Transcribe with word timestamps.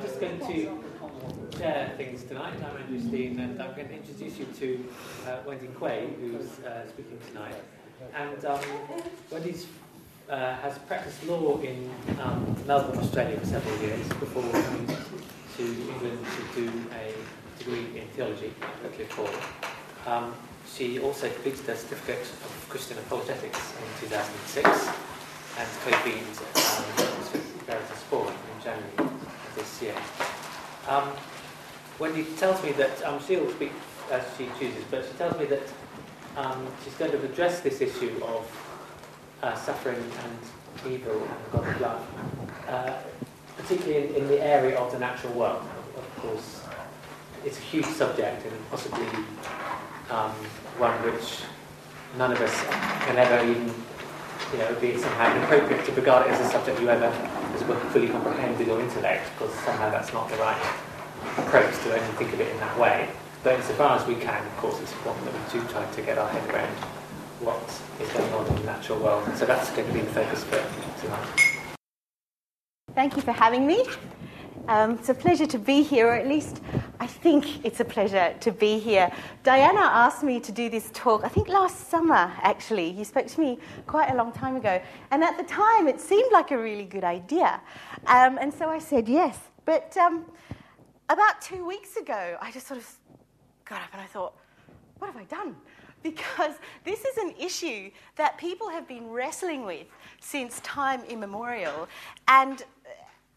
I'm 0.00 0.06
just 0.06 0.18
going 0.18 0.38
to 0.38 1.58
share 1.58 1.92
things 1.98 2.24
tonight. 2.24 2.54
I'm 2.64 2.74
Andrew 2.78 2.98
Steen, 2.98 3.38
and 3.38 3.62
I'm 3.62 3.74
going 3.74 3.88
to 3.88 3.96
introduce 3.96 4.38
you 4.38 4.46
to 4.46 4.88
uh, 5.26 5.36
Wendy 5.46 5.68
Quay, 5.78 6.08
who's 6.18 6.64
uh, 6.64 6.88
speaking 6.88 7.18
tonight. 7.28 7.56
And 8.14 8.42
um, 8.46 8.60
Wendy 9.30 9.54
uh, 10.30 10.54
has 10.54 10.78
practiced 10.78 11.22
law 11.26 11.60
in 11.60 11.90
um, 12.18 12.56
Melbourne, 12.66 12.98
Australia 12.98 13.38
for 13.40 13.44
several 13.44 13.76
years 13.82 14.08
before 14.08 14.42
coming 14.50 14.86
to 14.86 15.64
England 15.64 16.24
to 16.54 16.62
do 16.62 16.72
a 16.94 17.12
degree 17.58 18.00
in 18.00 18.08
theology 18.16 18.54
at 18.62 18.82
Wycliffe 18.82 19.12
Hall. 19.12 20.10
Um, 20.10 20.32
she 20.66 20.98
also 20.98 21.28
completed 21.28 21.68
a 21.68 21.76
certificate 21.76 22.22
of 22.22 22.66
Christian 22.70 22.96
apologetics 22.96 23.74
in 23.76 24.08
2006 24.08 24.66
and 25.58 25.68
co-deaned 25.84 26.38
um, 26.56 27.10
Veritas 27.66 28.02
Forum 28.08 28.34
in 28.56 28.64
January 28.64 28.92
of 28.98 29.54
this 29.54 29.82
year. 29.82 29.94
Um, 30.90 31.08
Wendy 32.00 32.24
tells 32.36 32.60
me 32.64 32.72
that 32.72 33.00
um, 33.04 33.20
she'll 33.24 33.48
speak 33.52 33.70
as 34.10 34.24
she 34.36 34.48
chooses, 34.58 34.82
but 34.90 35.06
she 35.06 35.12
tells 35.12 35.38
me 35.38 35.44
that 35.44 35.62
um, 36.36 36.66
she's 36.82 36.94
going 36.94 37.12
to 37.12 37.22
address 37.24 37.60
this 37.60 37.80
issue 37.80 38.20
of 38.24 38.44
uh, 39.40 39.54
suffering 39.54 40.02
and 40.24 40.92
evil 40.92 41.22
and 41.22 41.52
God's 41.52 41.80
love, 41.80 42.06
uh, 42.66 42.94
particularly 43.56 44.08
in, 44.08 44.14
in, 44.16 44.26
the 44.26 44.42
area 44.42 44.76
of 44.80 44.90
the 44.90 44.98
natural 44.98 45.32
world. 45.34 45.62
Of, 45.96 46.16
course, 46.16 46.64
it's 47.44 47.58
a 47.58 47.62
huge 47.62 47.86
subject 47.86 48.44
and 48.44 48.70
possibly 48.70 49.06
um, 50.10 50.32
one 50.76 50.92
which 51.04 51.42
none 52.18 52.32
of 52.32 52.40
us 52.40 52.64
can 53.06 53.16
ever 53.16 53.48
even, 53.48 53.72
you 54.52 54.58
know, 54.58 54.74
be 54.80 54.98
somehow 54.98 55.36
inappropriate 55.36 55.84
to 55.86 55.92
regard 55.92 56.26
it 56.26 56.32
as 56.32 56.40
a 56.40 56.50
subject 56.50 56.80
you 56.80 56.88
ever 56.88 57.39
fully 57.90 58.08
comprehend 58.08 58.58
with 58.58 58.66
your 58.66 58.80
intellect, 58.80 59.30
because 59.38 59.54
somehow 59.60 59.90
that's 59.90 60.12
not 60.12 60.28
the 60.28 60.36
right 60.36 60.60
approach 61.38 61.74
to 61.82 61.94
only 61.94 62.14
think 62.14 62.32
of 62.32 62.40
it 62.40 62.50
in 62.50 62.60
that 62.60 62.78
way. 62.78 63.08
But 63.42 63.54
insofar 63.54 63.98
as 63.98 64.06
we 64.06 64.16
can, 64.16 64.44
of 64.46 64.56
course, 64.58 64.80
it's 64.80 64.92
important 64.92 65.24
that 65.24 65.34
we 65.34 65.60
do 65.60 65.66
try 65.68 65.84
to 65.90 66.02
get 66.02 66.18
our 66.18 66.28
head 66.28 66.48
around 66.54 66.74
what 67.40 67.62
is 68.00 68.12
going 68.12 68.32
on 68.34 68.46
in 68.48 68.54
the 68.56 68.64
natural 68.64 68.98
world. 68.98 69.24
So 69.36 69.46
that's 69.46 69.70
going 69.70 69.86
to 69.86 69.94
be 69.94 70.00
the 70.00 70.12
focus 70.12 70.44
for 70.44 70.62
tonight. 71.00 71.74
Thank 72.94 73.16
you 73.16 73.22
for 73.22 73.32
having 73.32 73.66
me. 73.66 73.86
Um, 74.68 74.92
it's 74.92 75.08
a 75.08 75.14
pleasure 75.14 75.46
to 75.46 75.58
be 75.58 75.82
here, 75.82 76.08
or 76.08 76.14
at 76.14 76.28
least 76.28 76.60
I 77.00 77.06
think 77.06 77.64
it's 77.64 77.80
a 77.80 77.84
pleasure 77.84 78.34
to 78.40 78.52
be 78.52 78.78
here. 78.78 79.10
Diana 79.42 79.80
asked 79.80 80.22
me 80.22 80.38
to 80.40 80.52
do 80.52 80.68
this 80.68 80.90
talk, 80.92 81.24
I 81.24 81.28
think 81.28 81.48
last 81.48 81.88
summer 81.88 82.32
actually. 82.42 82.90
You 82.90 83.04
spoke 83.04 83.26
to 83.26 83.40
me 83.40 83.58
quite 83.86 84.10
a 84.10 84.14
long 84.14 84.32
time 84.32 84.56
ago. 84.56 84.80
And 85.10 85.24
at 85.24 85.36
the 85.38 85.44
time, 85.44 85.88
it 85.88 86.00
seemed 86.00 86.30
like 86.30 86.50
a 86.50 86.58
really 86.58 86.84
good 86.84 87.04
idea. 87.04 87.60
Um, 88.06 88.38
and 88.38 88.52
so 88.52 88.68
I 88.68 88.78
said 88.78 89.08
yes. 89.08 89.38
But 89.64 89.96
um, 89.96 90.24
about 91.08 91.40
two 91.40 91.64
weeks 91.66 91.96
ago, 91.96 92.36
I 92.40 92.50
just 92.52 92.66
sort 92.66 92.78
of 92.78 92.88
got 93.64 93.80
up 93.80 93.88
and 93.92 94.00
I 94.02 94.06
thought, 94.06 94.34
what 94.98 95.06
have 95.06 95.16
I 95.16 95.24
done? 95.24 95.56
Because 96.02 96.54
this 96.84 97.04
is 97.04 97.16
an 97.16 97.34
issue 97.40 97.90
that 98.16 98.36
people 98.36 98.68
have 98.68 98.86
been 98.86 99.08
wrestling 99.08 99.64
with 99.64 99.86
since 100.20 100.60
time 100.60 101.02
immemorial. 101.04 101.88
And 102.28 102.62
uh, 102.62 102.90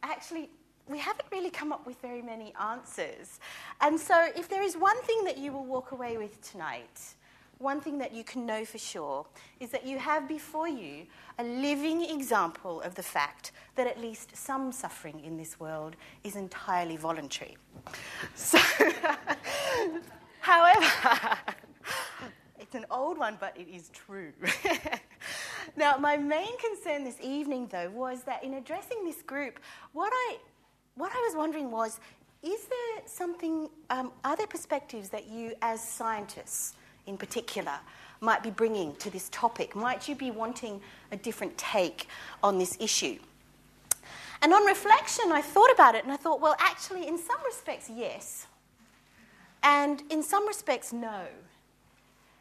actually, 0.04 0.50
we 0.88 0.98
haven't 0.98 1.26
really 1.31 1.50
come 1.50 1.72
up 1.72 1.86
with 1.86 2.00
very 2.02 2.22
many 2.22 2.53
answers. 2.62 3.39
And 3.81 4.00
so, 4.00 4.30
if 4.36 4.50
there 4.50 4.62
is 4.62 4.76
one 4.76 5.02
thing 5.03 5.23
that 5.23 5.38
you 5.38 5.52
will 5.52 5.66
walk 5.66 5.92
away 5.92 6.17
with 6.17 6.42
tonight, 6.42 7.16
one 7.59 7.80
thing 7.80 7.98
that 8.00 8.14
you 8.14 8.23
can 8.23 8.45
know 8.45 8.66
for 8.66 8.78
sure 8.78 9.25
is 9.59 9.70
that 9.70 9.86
you 9.86 9.98
have 9.98 10.28
before 10.28 10.67
you 10.67 11.06
a 11.40 11.44
living 11.44 12.03
example 12.09 12.81
of 12.81 12.95
the 12.95 13.03
fact 13.03 13.53
that 13.75 13.88
at 13.88 14.00
least 14.00 14.36
some 14.36 14.72
suffering 14.72 15.22
in 15.23 15.38
this 15.38 15.59
world 15.59 15.95
is 16.23 16.36
entirely 16.36 16.97
voluntary. 16.97 17.58
So, 18.36 18.58
however, 20.40 20.86
it's 22.59 22.75
an 22.75 22.86
old 22.92 23.18
one, 23.18 23.38
but 23.40 23.56
it 23.58 23.68
is 23.68 23.90
true. 23.90 24.31
now, 25.78 25.97
my 25.97 26.18
main 26.18 26.58
concern 26.59 27.03
this 27.03 27.18
evening, 27.22 27.68
though, 27.72 27.90
was 27.90 28.24
that 28.24 28.44
in 28.44 28.56
addressing 28.56 29.03
this 29.06 29.22
group, 29.22 29.59
what 29.91 30.12
I 30.13 30.38
what 30.96 31.12
I 31.12 31.22
was 31.28 31.36
wondering 31.36 31.72
was 31.72 32.00
is 32.44 32.66
there 32.66 33.02
something, 33.06 33.70
um, 33.90 34.12
are 34.26 34.36
there 34.36 34.48
perspectives 34.48 35.08
that 35.09 35.30
you, 35.30 35.54
as 35.62 35.81
scientists 35.81 36.76
in 37.08 37.18
particular, 37.18 37.80
might 38.20 38.44
be 38.44 38.50
bringing 38.50 38.96
to 38.98 39.09
this 39.09 39.30
topic? 39.30 39.78
Might 39.78 40.09
you 40.09 40.16
be 40.16 40.30
wanting 40.30 40.82
a 41.14 41.18
different 41.18 41.58
take 41.58 42.08
on 42.44 42.58
this 42.58 42.78
issue? 42.82 43.18
And 44.42 44.53
on 44.53 44.66
reflection, 44.66 45.32
I 45.32 45.42
thought 45.42 45.72
about 45.72 45.96
it 45.96 46.03
and 46.03 46.12
I 46.12 46.18
thought, 46.18 46.42
well, 46.42 46.56
actually, 46.59 47.08
in 47.08 47.18
some 47.18 47.42
respects, 47.46 47.90
yes. 47.90 48.48
And 49.64 50.03
in 50.09 50.22
some 50.22 50.46
respects, 50.46 50.92
no. 50.92 51.28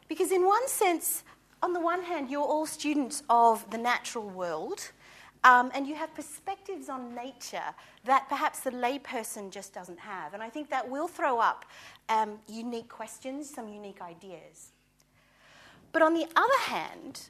Because, 0.09 0.33
in 0.33 0.45
one 0.45 0.67
sense, 0.67 1.23
on 1.61 1.71
the 1.71 1.79
one 1.79 2.03
hand, 2.03 2.29
you're 2.29 2.41
all 2.41 2.65
students 2.65 3.23
of 3.29 3.69
the 3.71 3.77
natural 3.77 4.29
world 4.29 4.91
um, 5.43 5.71
and 5.73 5.85
you 5.87 5.95
have 5.95 6.13
perspectives 6.15 6.89
on 6.89 7.13
nature 7.13 7.73
that 8.05 8.27
perhaps 8.29 8.61
the 8.61 8.71
layperson 8.71 9.51
just 9.51 9.73
doesn't 9.73 9.99
have. 9.99 10.33
And 10.33 10.41
I 10.41 10.49
think 10.49 10.69
that 10.69 10.89
will 10.89 11.07
throw 11.07 11.39
up 11.39 11.65
um, 12.09 12.39
unique 12.47 12.89
questions, 12.89 13.49
some 13.49 13.67
unique 13.67 14.01
ideas. 14.01 14.71
But 15.91 16.01
on 16.01 16.13
the 16.13 16.25
other 16.35 16.59
hand, 16.61 17.29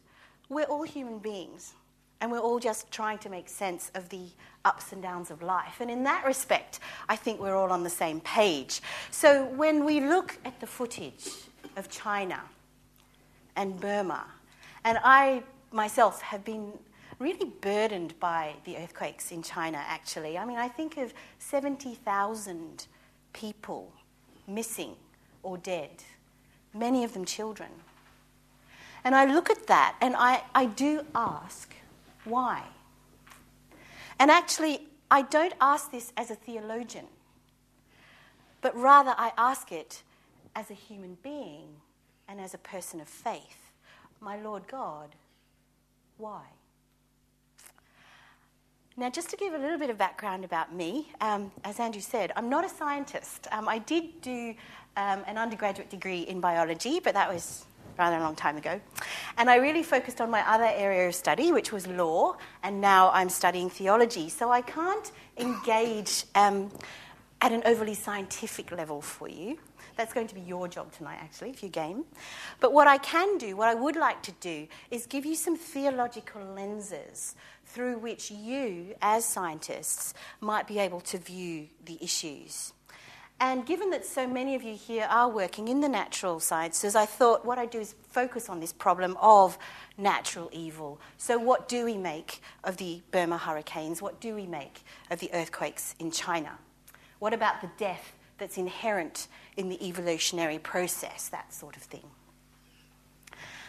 we're 0.50 0.66
all 0.66 0.84
human 0.84 1.20
beings. 1.20 1.74
And 2.22 2.32
we're 2.32 2.40
all 2.40 2.60
just 2.60 2.90
trying 2.90 3.18
to 3.18 3.30
make 3.30 3.50
sense 3.50 3.92
of 3.96 4.08
the 4.08 4.22
ups 4.64 4.94
and 4.94 5.02
downs 5.02 5.30
of 5.30 5.42
life. 5.42 5.82
And 5.82 5.92
in 5.92 6.04
that 6.04 6.26
respect, 6.26 6.80
I 7.10 7.18
think 7.18 7.42
we're 7.42 7.56
all 7.56 7.70
on 7.70 7.84
the 7.84 7.90
same 7.90 8.22
page. 8.22 8.82
So 9.12 9.44
when 9.44 9.84
we 9.84 10.00
look 10.00 10.38
at 10.46 10.58
the 10.62 10.68
footage 10.68 11.28
of 11.76 11.90
China 11.90 12.40
and 13.58 13.78
Burma, 13.78 14.24
and 14.86 15.00
I 15.04 15.44
myself 15.74 16.22
have 16.22 16.46
been 16.46 16.72
really 17.24 17.52
burdened 17.62 18.20
by 18.20 18.54
the 18.66 18.78
earthquakes 18.78 19.32
in 19.32 19.42
China, 19.42 19.82
actually. 19.88 20.38
I 20.38 20.46
mean, 20.46 20.58
I 20.58 20.68
think 20.68 20.98
of 20.98 21.14
70,000 21.40 22.88
people 23.32 23.92
missing 24.46 24.96
or 25.42 25.58
dead, 25.58 26.04
many 26.74 27.04
of 27.04 27.14
them 27.14 27.24
children. 27.26 27.70
And 29.04 29.16
I 29.16 29.26
look 29.26 29.50
at 29.50 29.68
that 29.68 29.96
and 30.02 30.16
I, 30.18 30.44
I 30.54 30.66
do 30.66 31.06
ask, 31.16 31.74
why? 32.26 32.64
And 34.20 34.30
actually, 34.30 34.88
I 35.10 35.22
don't 35.22 35.54
ask 35.60 35.92
this 35.92 36.14
as 36.18 36.30
a 36.30 36.36
theologian, 36.36 37.08
but 38.62 38.76
rather 38.76 39.14
I 39.18 39.32
ask 39.38 39.72
it 39.72 40.04
as 40.56 40.70
a 40.70 40.74
human 40.74 41.18
being 41.24 41.68
and 42.28 42.40
as 42.40 42.54
a 42.54 42.58
person 42.58 43.02
of 43.02 43.08
faith. 43.08 43.72
My 44.20 44.40
Lord 44.42 44.68
God, 44.68 45.16
why? 46.18 46.44
Now, 48.96 49.10
just 49.10 49.32
to 49.32 49.38
give 49.38 49.56
a 49.56 49.58
little 49.58 49.80
bit 49.80 49.90
of 49.90 49.98
background 49.98 50.46
about 50.46 50.72
me, 50.72 51.08
um, 51.20 51.52
as 51.64 51.80
Andrew 51.80 52.00
said, 52.00 52.32
I'm 52.36 52.48
not 52.48 52.64
a 52.64 52.70
scientist. 52.70 53.48
Um, 53.52 53.68
I 53.68 53.80
did 53.80 54.22
do 54.22 54.54
um, 54.96 55.24
an 55.26 55.36
undergraduate 55.36 55.90
degree 55.90 56.22
in 56.22 56.40
biology, 56.40 57.00
but 57.00 57.16
that 57.16 57.34
was 57.34 57.66
rather 57.98 58.18
a 58.18 58.20
long 58.20 58.36
time 58.36 58.56
ago. 58.56 58.80
And 59.40 59.50
I 59.50 59.56
really 59.56 59.82
focused 59.82 60.22
on 60.22 60.30
my 60.30 60.48
other 60.48 60.70
area 60.72 61.08
of 61.08 61.16
study, 61.16 61.52
which 61.52 61.72
was 61.72 61.88
law, 61.88 62.38
and 62.62 62.82
now 62.82 63.10
I'm 63.10 63.30
studying 63.30 63.68
theology. 63.68 64.30
So 64.30 64.52
I 64.52 64.62
can't 64.62 65.12
engage 65.40 66.26
um, 66.36 66.70
at 67.42 67.52
an 67.52 67.64
overly 67.66 67.96
scientific 67.96 68.72
level 68.72 69.02
for 69.02 69.28
you. 69.28 69.58
That's 69.96 70.14
going 70.14 70.28
to 70.28 70.36
be 70.36 70.42
your 70.42 70.68
job 70.68 70.92
tonight, 70.92 71.18
actually, 71.20 71.50
if 71.50 71.64
you 71.64 71.70
game. 71.70 72.06
But 72.60 72.74
what 72.74 72.88
I 72.88 73.00
can 73.00 73.40
do, 73.40 73.56
what 73.56 73.70
I 73.70 73.76
would 73.76 73.96
like 73.96 74.22
to 74.24 74.32
do, 74.34 74.68
is 74.92 75.08
give 75.08 75.26
you 75.26 75.36
some 75.36 75.56
theological 75.56 76.44
lenses 76.44 77.36
through 77.74 77.98
which 77.98 78.32
you, 78.32 78.96
as 79.02 79.26
scientists, 79.26 80.14
might 80.40 80.68
be 80.68 80.80
able 80.80 81.02
to 81.02 81.18
view 81.18 81.68
the 81.84 81.98
issues. 82.02 82.72
And 83.40 83.66
given 83.66 83.90
that 83.90 84.06
so 84.06 84.28
many 84.28 84.56
of 84.56 84.64
you 84.64 84.76
here 84.76 85.08
are 85.10 85.28
working 85.28 85.68
in 85.68 85.82
the 85.82 85.90
natural 85.90 86.40
sciences, 86.40 86.96
I 86.96 87.06
thought 87.06 87.46
what 87.46 87.58
I'd 87.58 87.72
do 87.72 87.80
is 87.80 87.96
focus 88.10 88.48
on 88.48 88.60
this 88.60 88.72
problem 88.72 89.18
of 89.20 89.58
natural 89.98 90.50
evil. 90.54 91.02
So, 91.18 91.38
what 91.38 91.68
do 91.68 91.84
we 91.84 91.98
make 91.98 92.42
of 92.64 92.78
the 92.78 93.02
Burma 93.12 93.38
hurricanes? 93.38 94.02
What 94.02 94.22
do 94.22 94.36
we 94.36 94.46
make 94.46 94.86
of 95.10 95.20
the 95.20 95.32
earthquakes 95.34 95.96
in 96.00 96.12
China? 96.12 96.60
What 97.20 97.34
about 97.34 97.62
the 97.62 97.70
death 97.78 98.14
that's 98.38 98.58
inherent 98.58 99.28
in 99.58 99.70
the 99.70 99.88
evolutionary 99.88 100.60
process, 100.60 101.30
that 101.30 101.54
sort 101.54 101.78
of 101.78 101.84
thing. 101.84 102.04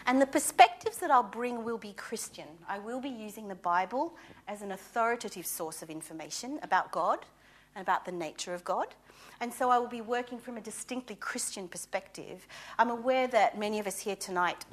And 0.07 0.21
the 0.21 0.27
perspectives 0.27 0.99
that 0.99 1.11
I'll 1.11 1.23
bring 1.23 1.65
will 1.65 1.79
be 1.79 1.93
Christian. 1.95 2.47
I 2.69 2.79
will 2.79 3.01
be 3.01 3.09
using 3.09 3.49
the 3.49 3.55
Bible 3.55 4.15
as 4.49 4.63
an 4.63 4.73
authoritative 4.73 5.47
source 5.47 5.83
of 5.83 5.91
information 5.91 6.59
about 6.63 6.93
God 6.93 7.21
and 7.75 7.83
about 7.83 8.05
the 8.05 8.13
nature 8.13 8.55
of 8.55 8.65
God. 8.65 8.89
And 9.41 9.53
so 9.53 9.71
I 9.71 9.79
will 9.79 9.89
be 9.89 10.01
working 10.01 10.39
from 10.39 10.57
a 10.57 10.61
distinctly 10.61 11.17
Christian 11.17 11.69
perspective. 11.69 12.47
I'm 12.79 12.91
aware 12.91 13.27
that 13.29 13.59
many 13.59 13.79
of 13.79 13.87
us 13.87 13.99
here 13.99 14.17
tonight 14.17 14.65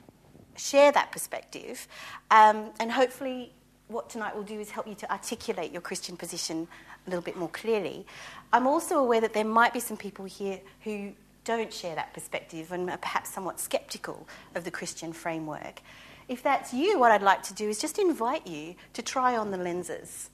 share 0.57 0.91
that 0.91 1.11
perspective, 1.11 1.87
um, 2.29 2.71
and 2.79 2.91
hopefully 2.91 3.53
what 3.87 4.09
tonight 4.09 4.35
will 4.35 4.43
do 4.43 4.59
is 4.59 4.69
help 4.69 4.87
you 4.87 4.95
to 4.95 5.11
articulate 5.11 5.71
your 5.71 5.81
Christian 5.81 6.17
position 6.17 6.67
a 7.05 7.09
little 7.09 7.23
bit 7.23 7.37
more 7.37 7.49
clearly. 7.49 8.05
I'm 8.53 8.67
also 8.67 8.99
aware 8.99 9.21
that 9.21 9.33
there 9.33 9.45
might 9.45 9.73
be 9.73 9.79
some 9.79 9.97
people 9.97 10.25
here 10.25 10.59
who 10.83 11.13
don't 11.43 11.73
share 11.73 11.95
that 11.95 12.13
perspective 12.13 12.71
and 12.71 12.89
are 12.89 12.97
perhaps 12.97 13.33
somewhat 13.33 13.59
skeptical 13.59 14.27
of 14.55 14.63
the 14.63 14.71
Christian 14.71 15.13
framework. 15.13 15.81
If 16.27 16.43
that's 16.43 16.73
you, 16.73 16.99
what 16.99 17.11
I'd 17.11 17.21
like 17.21 17.43
to 17.43 17.53
do 17.53 17.67
is 17.67 17.79
just 17.79 17.99
invite 17.99 18.47
you 18.47 18.75
to 18.93 19.01
try 19.01 19.35
on 19.35 19.51
the 19.51 19.57
lenses. 19.57 20.29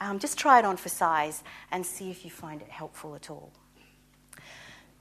Um, 0.00 0.18
just 0.18 0.38
try 0.38 0.58
it 0.58 0.64
on 0.64 0.76
for 0.76 0.88
size 0.88 1.44
and 1.70 1.84
see 1.84 2.10
if 2.10 2.24
you 2.24 2.30
find 2.30 2.60
it 2.60 2.70
helpful 2.70 3.14
at 3.14 3.30
all. 3.30 3.52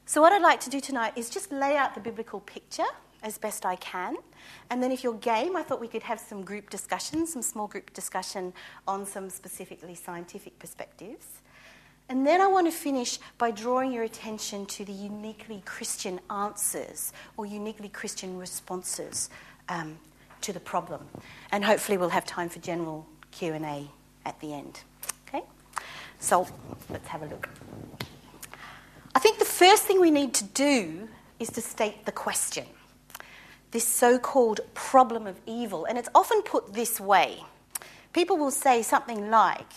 So, 0.06 0.20
what 0.22 0.34
I'd 0.34 0.42
like 0.42 0.60
to 0.62 0.70
do 0.70 0.80
tonight 0.80 1.14
is 1.16 1.30
just 1.30 1.52
lay 1.52 1.78
out 1.78 1.96
the 1.96 2.02
biblical 2.02 2.42
picture 2.42 2.90
as 3.24 3.38
best 3.38 3.66
I 3.66 3.78
can. 3.78 4.18
And 4.70 4.84
then, 4.84 4.92
if 4.92 5.04
you're 5.04 5.14
game, 5.14 5.56
I 5.56 5.64
thought 5.64 5.80
we 5.80 5.88
could 5.88 6.04
have 6.04 6.20
some 6.20 6.44
group 6.44 6.70
discussion, 6.70 7.26
some 7.26 7.42
small 7.42 7.68
group 7.68 7.94
discussion 7.94 8.54
on 8.88 9.06
some 9.06 9.30
specifically 9.30 9.96
scientific 9.96 10.60
perspectives. 10.60 11.42
And 12.12 12.28
then 12.28 12.42
I 12.42 12.48
want 12.48 12.68
to 12.68 12.74
finish 12.74 13.20
by 13.38 13.52
drawing 13.52 13.94
your 13.94 14.04
attention 14.04 14.66
to 14.66 14.84
the 14.84 14.92
uniquely 14.92 15.64
Christian 15.64 16.20
answers 16.30 17.14
or 17.38 17.46
uniquely 17.46 17.88
Christian 17.88 18.38
responses 18.38 19.30
um, 19.70 19.98
to 20.42 20.52
the 20.52 20.60
problem. 20.60 21.08
And 21.54 21.64
hopefully 21.64 21.98
we'll 21.98 22.10
have 22.10 22.26
time 22.26 22.50
for 22.50 22.60
general 22.60 23.08
Q&A 23.32 23.88
at 24.26 24.38
the 24.42 24.54
end. 24.54 24.82
Okay? 25.26 25.46
So 26.20 26.50
let's 26.90 27.08
have 27.08 27.22
a 27.22 27.28
look. 27.28 27.48
I 29.16 29.20
think 29.20 29.40
the 29.40 29.46
first 29.46 29.84
thing 29.84 30.02
we 30.02 30.12
need 30.12 30.34
to 30.34 30.44
do 30.44 31.08
is 31.40 31.50
to 31.52 31.62
state 31.62 32.06
the 32.06 32.12
question. 32.12 32.66
This 33.72 33.88
so 33.88 34.20
called 34.20 34.60
problem 34.74 35.28
of 35.28 35.40
evil. 35.46 35.86
And 35.86 35.98
it's 35.98 36.10
often 36.14 36.42
put 36.42 36.74
this 36.74 37.00
way 37.00 37.46
people 38.14 38.38
will 38.38 38.52
say 38.52 38.82
something 38.82 39.30
like, 39.30 39.72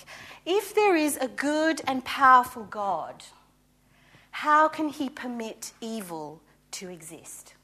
if 0.46 0.74
there 0.74 0.96
is 0.96 1.16
a 1.16 1.28
good 1.28 1.80
and 1.86 2.04
powerful 2.04 2.64
God, 2.64 3.24
how 4.30 4.68
can 4.68 4.88
he 4.88 5.08
permit 5.08 5.72
evil 5.80 6.40
to 6.72 6.88
exist? 6.88 7.54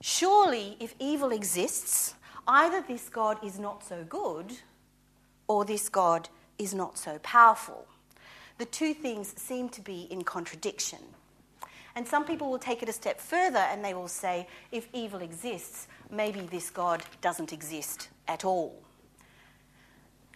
Surely, 0.00 0.76
if 0.80 0.94
evil 0.98 1.30
exists, 1.30 2.14
either 2.48 2.82
this 2.82 3.08
God 3.08 3.38
is 3.44 3.58
not 3.58 3.84
so 3.84 4.04
good 4.08 4.52
or 5.46 5.64
this 5.64 5.88
God 5.88 6.28
is 6.58 6.74
not 6.74 6.98
so 6.98 7.18
powerful. 7.22 7.86
The 8.58 8.64
two 8.64 8.94
things 8.94 9.34
seem 9.40 9.68
to 9.70 9.80
be 9.80 10.08
in 10.10 10.24
contradiction. 10.24 10.98
And 11.94 12.06
some 12.06 12.24
people 12.24 12.50
will 12.50 12.58
take 12.58 12.82
it 12.82 12.88
a 12.88 12.92
step 12.92 13.20
further 13.20 13.58
and 13.58 13.84
they 13.84 13.94
will 13.94 14.08
say, 14.08 14.46
if 14.70 14.88
evil 14.92 15.20
exists, 15.20 15.88
maybe 16.10 16.40
this 16.40 16.70
God 16.70 17.02
doesn't 17.20 17.52
exist 17.52 18.08
at 18.26 18.44
all. 18.44 18.82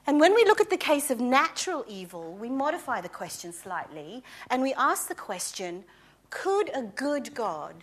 And 0.07 0.21
when 0.21 0.35
we 0.35 0.45
look 0.45 0.61
at 0.61 0.71
the 0.71 0.77
case 0.77 1.11
of 1.11 1.21
natural 1.21 1.85
evil, 1.89 2.35
we 2.35 2.49
modify 2.49 3.01
the 3.01 3.09
question 3.09 3.53
slightly 3.53 4.23
and 4.51 4.63
we 4.63 4.73
ask 4.75 5.09
the 5.09 5.15
question 5.15 5.85
could 6.31 6.71
a 6.75 6.83
good 6.83 7.35
God 7.35 7.75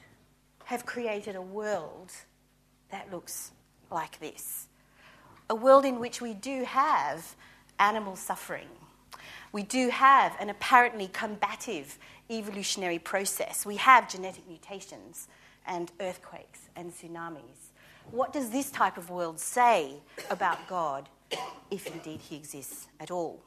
have 0.65 0.85
created 0.85 1.35
a 1.35 1.41
world 1.41 2.11
that 2.91 3.11
looks 3.11 3.51
like 3.91 4.19
this? 4.19 4.67
A 5.49 5.55
world 5.55 5.85
in 5.85 5.99
which 5.99 6.21
we 6.21 6.33
do 6.33 6.63
have 6.63 7.35
animal 7.79 8.15
suffering. 8.15 8.67
We 9.51 9.63
do 9.63 9.89
have 9.89 10.35
an 10.39 10.49
apparently 10.49 11.09
combative 11.09 11.97
evolutionary 12.29 12.99
process. 12.99 13.65
We 13.65 13.77
have 13.77 14.09
genetic 14.09 14.47
mutations 14.47 15.27
and 15.67 15.91
earthquakes 15.99 16.69
and 16.75 16.91
tsunamis. 16.91 17.71
What 18.11 18.33
does 18.33 18.49
this 18.49 18.71
type 18.71 18.97
of 18.97 19.09
world 19.09 19.39
say 19.39 19.95
about 20.29 20.67
God, 20.67 21.09
if 21.71 21.87
indeed 21.87 22.21
he 22.21 22.35
exists 22.35 22.87
at 22.99 23.11
all? 23.11 23.41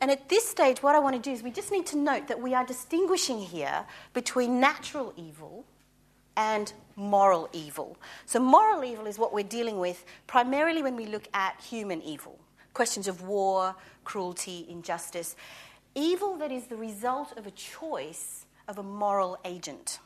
And 0.00 0.10
at 0.10 0.28
this 0.28 0.48
stage, 0.48 0.82
what 0.82 0.96
I 0.96 0.98
want 0.98 1.14
to 1.14 1.22
do 1.22 1.30
is 1.30 1.42
we 1.42 1.52
just 1.52 1.70
need 1.70 1.86
to 1.86 1.96
note 1.96 2.26
that 2.26 2.40
we 2.40 2.54
are 2.54 2.66
distinguishing 2.66 3.38
here 3.38 3.84
between 4.12 4.58
natural 4.58 5.12
evil 5.16 5.64
and 6.36 6.72
moral 6.96 7.48
evil. 7.52 7.96
So, 8.26 8.40
moral 8.40 8.84
evil 8.84 9.06
is 9.06 9.18
what 9.18 9.32
we're 9.32 9.44
dealing 9.44 9.78
with 9.78 10.04
primarily 10.26 10.82
when 10.82 10.96
we 10.96 11.06
look 11.06 11.28
at 11.34 11.60
human 11.60 12.02
evil 12.02 12.38
questions 12.72 13.06
of 13.06 13.22
war, 13.22 13.74
cruelty, 14.04 14.66
injustice. 14.68 15.36
Evil 15.94 16.36
that 16.38 16.50
is 16.50 16.66
the 16.66 16.76
result 16.76 17.36
of 17.36 17.46
a 17.46 17.50
choice 17.50 18.46
of 18.68 18.78
a 18.78 18.82
moral 18.82 19.38
agent. 19.44 19.98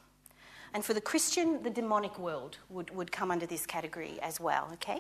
And 0.74 0.84
for 0.84 0.92
the 0.92 1.00
Christian, 1.00 1.62
the 1.62 1.70
demonic 1.70 2.18
world 2.18 2.58
would, 2.68 2.90
would 2.90 3.12
come 3.12 3.30
under 3.30 3.46
this 3.46 3.66
category 3.66 4.18
as 4.20 4.40
well, 4.40 4.68
okay? 4.74 4.98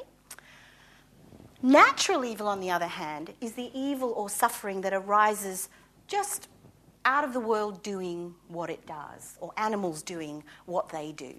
Natural 1.62 2.24
evil, 2.24 2.48
on 2.48 2.60
the 2.60 2.70
other 2.70 2.86
hand, 2.86 3.32
is 3.40 3.52
the 3.52 3.70
evil 3.74 4.12
or 4.12 4.28
suffering 4.28 4.82
that 4.82 4.92
arises 4.92 5.68
just 6.06 6.48
out 7.04 7.24
of 7.24 7.32
the 7.32 7.40
world 7.40 7.82
doing 7.82 8.34
what 8.48 8.68
it 8.68 8.84
does, 8.86 9.36
or 9.40 9.52
animals 9.56 10.02
doing 10.02 10.42
what 10.66 10.88
they 10.88 11.12
do, 11.12 11.34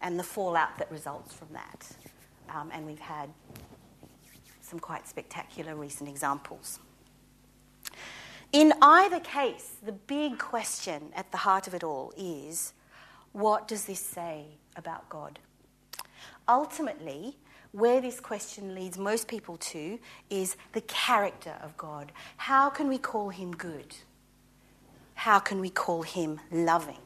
and 0.00 0.18
the 0.18 0.22
fallout 0.22 0.78
that 0.78 0.90
results 0.90 1.34
from 1.34 1.48
that. 1.52 1.88
Um, 2.48 2.70
and 2.72 2.86
we've 2.86 2.98
had 2.98 3.28
some 4.60 4.78
quite 4.78 5.06
spectacular 5.08 5.74
recent 5.74 6.08
examples. 6.08 6.78
In 8.52 8.72
either 8.80 9.20
case, 9.20 9.76
the 9.84 9.92
big 9.92 10.38
question 10.38 11.10
at 11.14 11.30
the 11.30 11.38
heart 11.38 11.66
of 11.66 11.74
it 11.74 11.84
all 11.84 12.12
is 12.16 12.72
what 13.32 13.68
does 13.68 13.84
this 13.84 14.00
say 14.00 14.46
about 14.76 15.08
God? 15.08 15.38
Ultimately, 16.48 17.36
where 17.72 18.00
this 18.00 18.20
question 18.20 18.74
leads 18.74 18.98
most 18.98 19.28
people 19.28 19.56
to 19.58 19.98
is 20.28 20.56
the 20.72 20.80
character 20.82 21.54
of 21.62 21.76
God. 21.76 22.12
How 22.36 22.68
can 22.68 22.88
we 22.88 22.98
call 22.98 23.28
him 23.30 23.52
good? 23.52 23.94
How 25.14 25.38
can 25.38 25.60
we 25.60 25.70
call 25.70 26.02
him 26.02 26.40
loving? 26.50 26.98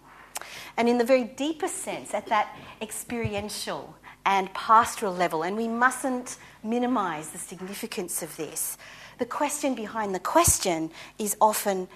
And 0.76 0.88
in 0.88 0.99
the 0.99 1.05
very 1.05 1.25
deepest 1.25 1.76
sense, 1.76 2.14
at 2.14 2.26
that 2.26 2.56
experiential 2.81 3.94
and 4.26 4.52
pastoral 4.55 5.14
level, 5.14 5.43
and 5.43 5.56
we 5.56 5.69
mustn't 5.69 6.38
minimize 6.62 7.31
the 7.31 7.38
significance 7.38 8.22
of 8.22 8.37
this, 8.37 8.78
the 9.19 9.26
question 9.26 9.75
behind 9.75 10.14
the 10.14 10.20
question 10.20 10.90
is 11.19 11.37
often 11.40 11.88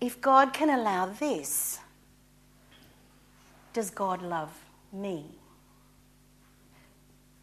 if 0.00 0.20
God 0.20 0.52
can 0.52 0.70
allow 0.70 1.06
this, 1.06 1.78
does 3.72 3.90
God 3.90 4.22
love 4.22 4.52
me? 4.92 5.24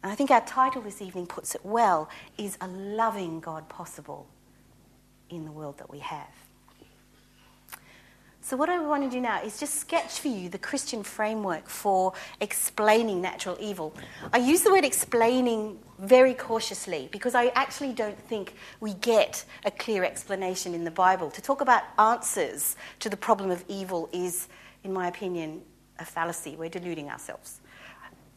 And 0.04 0.12
I 0.12 0.16
think 0.16 0.30
our 0.30 0.42
title 0.42 0.82
this 0.82 1.00
evening 1.00 1.26
puts 1.26 1.54
it 1.54 1.64
well 1.64 2.10
is 2.36 2.58
a 2.60 2.68
loving 2.68 3.40
God 3.40 3.70
possible 3.70 4.26
in 5.30 5.46
the 5.46 5.50
world 5.50 5.78
that 5.78 5.90
we 5.90 5.98
have? 6.00 6.28
So, 8.42 8.54
what 8.58 8.68
I 8.68 8.78
want 8.80 9.02
to 9.02 9.08
do 9.08 9.18
now 9.18 9.42
is 9.42 9.58
just 9.58 9.76
sketch 9.76 10.18
for 10.18 10.28
you 10.28 10.50
the 10.50 10.58
Christian 10.58 11.02
framework 11.02 11.70
for 11.70 12.12
explaining 12.42 13.22
natural 13.22 13.56
evil. 13.58 13.94
I 14.30 14.36
use 14.36 14.60
the 14.60 14.70
word 14.70 14.84
explaining 14.84 15.78
very 15.98 16.34
cautiously 16.34 17.08
because 17.10 17.34
I 17.34 17.46
actually 17.54 17.94
don't 17.94 18.18
think 18.28 18.56
we 18.80 18.92
get 18.92 19.46
a 19.64 19.70
clear 19.70 20.04
explanation 20.04 20.74
in 20.74 20.84
the 20.84 20.90
Bible. 20.90 21.30
To 21.30 21.40
talk 21.40 21.62
about 21.62 21.82
answers 21.98 22.76
to 23.00 23.08
the 23.08 23.16
problem 23.16 23.50
of 23.50 23.64
evil 23.68 24.10
is, 24.12 24.48
in 24.82 24.92
my 24.92 25.08
opinion, 25.08 25.62
a 25.98 26.04
fallacy. 26.04 26.56
We're 26.56 26.68
deluding 26.68 27.08
ourselves 27.08 27.62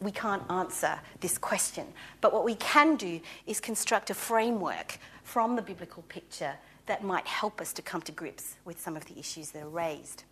we 0.00 0.12
can't 0.12 0.48
answer 0.50 0.98
this 1.20 1.38
question. 1.38 1.86
But 2.20 2.32
what 2.32 2.44
we 2.44 2.54
can 2.54 2.96
do 2.96 3.20
is 3.46 3.60
construct 3.60 4.10
a 4.10 4.14
framework 4.14 4.98
from 5.24 5.56
the 5.56 5.62
biblical 5.62 6.02
picture 6.04 6.54
that 6.86 7.04
might 7.04 7.26
help 7.26 7.60
us 7.60 7.72
to 7.74 7.82
come 7.82 8.00
to 8.02 8.12
grips 8.12 8.56
with 8.64 8.80
some 8.80 8.96
of 8.96 9.04
the 9.06 9.18
issues 9.18 9.50
that 9.50 9.62
are 9.62 9.68
raised. 9.68 10.24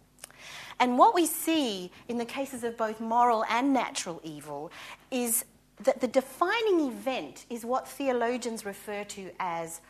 And 0.79 0.99
what 0.99 1.15
we 1.15 1.27
see 1.27 1.91
in 2.09 2.19
the 2.19 2.25
cases 2.25 2.65
of 2.65 2.77
both 2.77 3.01
moral 3.01 3.45
and 3.51 3.73
natural 3.73 4.21
evil 4.23 4.71
is 5.11 5.45
that 5.83 6.01
the 6.01 6.09
defining 6.09 6.89
event 6.89 7.45
is 7.51 7.65
what 7.65 7.89
theologians 7.89 8.65
refer 8.65 9.05
to 9.05 9.31
as 9.39 9.81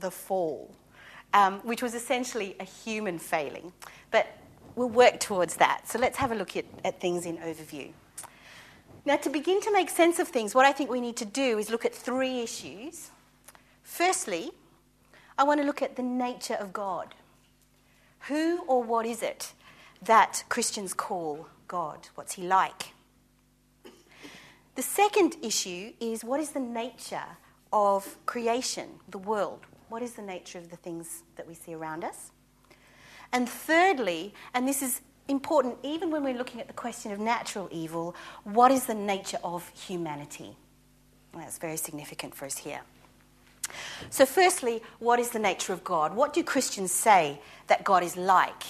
the 0.00 0.10
fall, 0.10 0.74
um, 1.32 1.60
which 1.60 1.82
was 1.82 1.94
essentially 1.94 2.56
a 2.60 2.64
human 2.64 3.18
failing. 3.18 3.72
But 4.10 4.26
we'll 4.76 4.88
work 4.88 5.20
towards 5.20 5.56
that. 5.56 5.88
So 5.88 5.98
let's 5.98 6.16
have 6.18 6.32
a 6.32 6.34
look 6.34 6.56
at, 6.56 6.64
at 6.84 7.00
things 7.00 7.26
in 7.26 7.38
overview. 7.38 7.92
Now, 9.06 9.16
to 9.16 9.28
begin 9.28 9.60
to 9.60 9.72
make 9.72 9.90
sense 9.90 10.18
of 10.18 10.28
things, 10.28 10.54
what 10.54 10.64
I 10.64 10.72
think 10.72 10.90
we 10.90 11.00
need 11.00 11.16
to 11.16 11.26
do 11.26 11.58
is 11.58 11.68
look 11.68 11.84
at 11.84 11.94
three 11.94 12.40
issues. 12.40 13.10
Firstly, 13.82 14.50
I 15.36 15.44
want 15.44 15.60
to 15.60 15.66
look 15.66 15.82
at 15.82 15.96
the 15.96 16.02
nature 16.02 16.54
of 16.54 16.72
God. 16.72 17.14
Who 18.28 18.64
or 18.66 18.82
what 18.82 19.04
is 19.04 19.22
it 19.22 19.52
that 20.02 20.44
Christians 20.48 20.94
call 20.94 21.48
God? 21.68 22.08
What's 22.14 22.34
he 22.34 22.42
like? 22.42 22.94
The 24.74 24.82
second 24.82 25.36
issue 25.42 25.92
is 26.00 26.24
what 26.24 26.40
is 26.40 26.50
the 26.50 26.60
nature 26.60 27.36
of 27.72 28.16
creation, 28.24 28.88
the 29.08 29.18
world? 29.18 29.60
What 29.88 30.02
is 30.02 30.14
the 30.14 30.22
nature 30.22 30.58
of 30.58 30.70
the 30.70 30.76
things 30.76 31.22
that 31.36 31.46
we 31.46 31.54
see 31.54 31.74
around 31.74 32.04
us? 32.04 32.30
And 33.32 33.48
thirdly, 33.48 34.32
and 34.54 34.66
this 34.66 34.80
is 34.82 35.02
important, 35.28 35.76
even 35.82 36.10
when 36.10 36.22
we're 36.24 36.36
looking 36.36 36.60
at 36.60 36.66
the 36.66 36.74
question 36.74 37.12
of 37.12 37.18
natural 37.18 37.68
evil, 37.70 38.14
what 38.44 38.70
is 38.70 38.86
the 38.86 38.94
nature 38.94 39.38
of 39.42 39.68
humanity? 39.70 40.56
That's 41.34 41.58
very 41.58 41.76
significant 41.76 42.34
for 42.34 42.44
us 42.44 42.58
here. 42.58 42.80
So, 44.10 44.26
firstly, 44.26 44.82
what 44.98 45.18
is 45.18 45.30
the 45.30 45.38
nature 45.38 45.72
of 45.72 45.82
God? 45.84 46.14
What 46.14 46.32
do 46.32 46.44
Christians 46.44 46.92
say 46.92 47.40
that 47.66 47.82
God 47.82 48.02
is 48.02 48.16
like? 48.16 48.62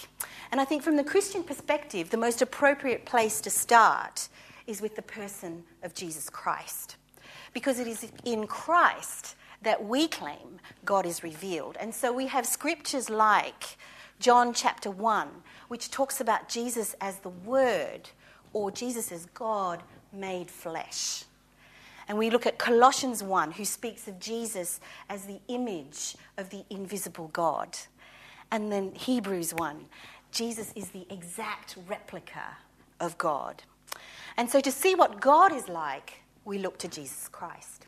And 0.52 0.61
I 0.61 0.64
think 0.64 0.82
from 0.82 0.96
the 0.96 1.04
Christian 1.04 1.42
perspective, 1.42 2.11
the 2.11 2.16
most 2.16 2.40
appropriate 2.40 3.04
place 3.04 3.40
to 3.40 3.50
start 3.50 4.28
is 4.66 4.80
with 4.80 4.96
the 4.96 5.02
person 5.02 5.64
of 5.82 5.94
Jesus 5.94 6.30
Christ. 6.30 6.96
Because 7.52 7.78
it 7.78 7.87
is 7.87 8.06
in 8.25 8.46
Christ 8.46 9.34
that 9.62 9.84
we 9.84 10.06
claim 10.06 10.61
God 10.84 11.06
is 11.06 11.23
revealed. 11.23 11.76
And 11.80 11.94
so 11.94 12.12
we 12.12 12.26
have 12.28 12.46
scriptures 12.46 13.11
like 13.11 13.76
John 14.21 14.52
chapter 14.54 14.90
1, 14.90 15.28
which 15.68 15.90
talks 15.90 16.21
about 16.21 16.49
Jesus 16.49 16.94
as 17.00 17.18
the 17.18 17.30
Word 17.30 18.09
or 18.52 18.71
Jesus 18.71 19.12
as 19.12 19.26
God 19.26 19.83
made 20.12 20.50
flesh. 20.50 21.25
And 22.09 22.18
we 22.18 22.30
look 22.30 22.47
at 22.47 22.59
Colossians 22.59 23.23
1, 23.23 23.52
who 23.52 23.64
speaks 23.64 24.09
of 24.09 24.18
Jesus 24.18 24.80
as 25.09 25.25
the 25.25 25.40
image 25.49 26.16
of 26.37 26.50
the 26.50 26.64
invisible 26.71 27.28
God. 27.33 27.76
And 28.50 28.71
then 28.71 28.92
Hebrews 28.94 29.54
1, 29.54 29.87
Jesus 30.30 30.73
is 30.76 30.90
the 30.90 31.06
exact 31.11 31.76
replica 31.88 32.56
of 33.00 33.16
God. 33.18 33.62
And 34.37 34.50
so 34.50 34.61
to 34.61 34.71
see 34.71 34.94
what 34.94 35.21
God 35.21 35.52
is 35.52 35.68
like, 35.68 36.23
we 36.44 36.59
look 36.59 36.78
to 36.78 36.88
Jesus 36.88 37.28
Christ. 37.28 37.87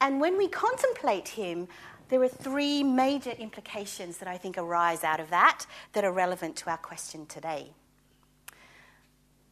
And 0.00 0.20
when 0.20 0.36
we 0.36 0.48
contemplate 0.48 1.28
him, 1.28 1.68
there 2.08 2.22
are 2.22 2.28
three 2.28 2.82
major 2.82 3.30
implications 3.30 4.18
that 4.18 4.28
I 4.28 4.36
think 4.36 4.58
arise 4.58 5.04
out 5.04 5.20
of 5.20 5.30
that 5.30 5.66
that 5.92 6.04
are 6.04 6.12
relevant 6.12 6.56
to 6.56 6.70
our 6.70 6.76
question 6.76 7.26
today. 7.26 7.70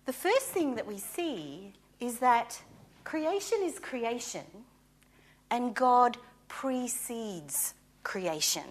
The 0.04 0.12
first 0.12 0.46
thing 0.48 0.74
that 0.74 0.86
we 0.86 0.98
see 0.98 1.72
is 2.00 2.18
that 2.18 2.60
creation 3.04 3.58
is 3.62 3.78
creation 3.78 4.44
and 5.50 5.74
God 5.74 6.18
precedes 6.48 7.74
creation. 8.02 8.64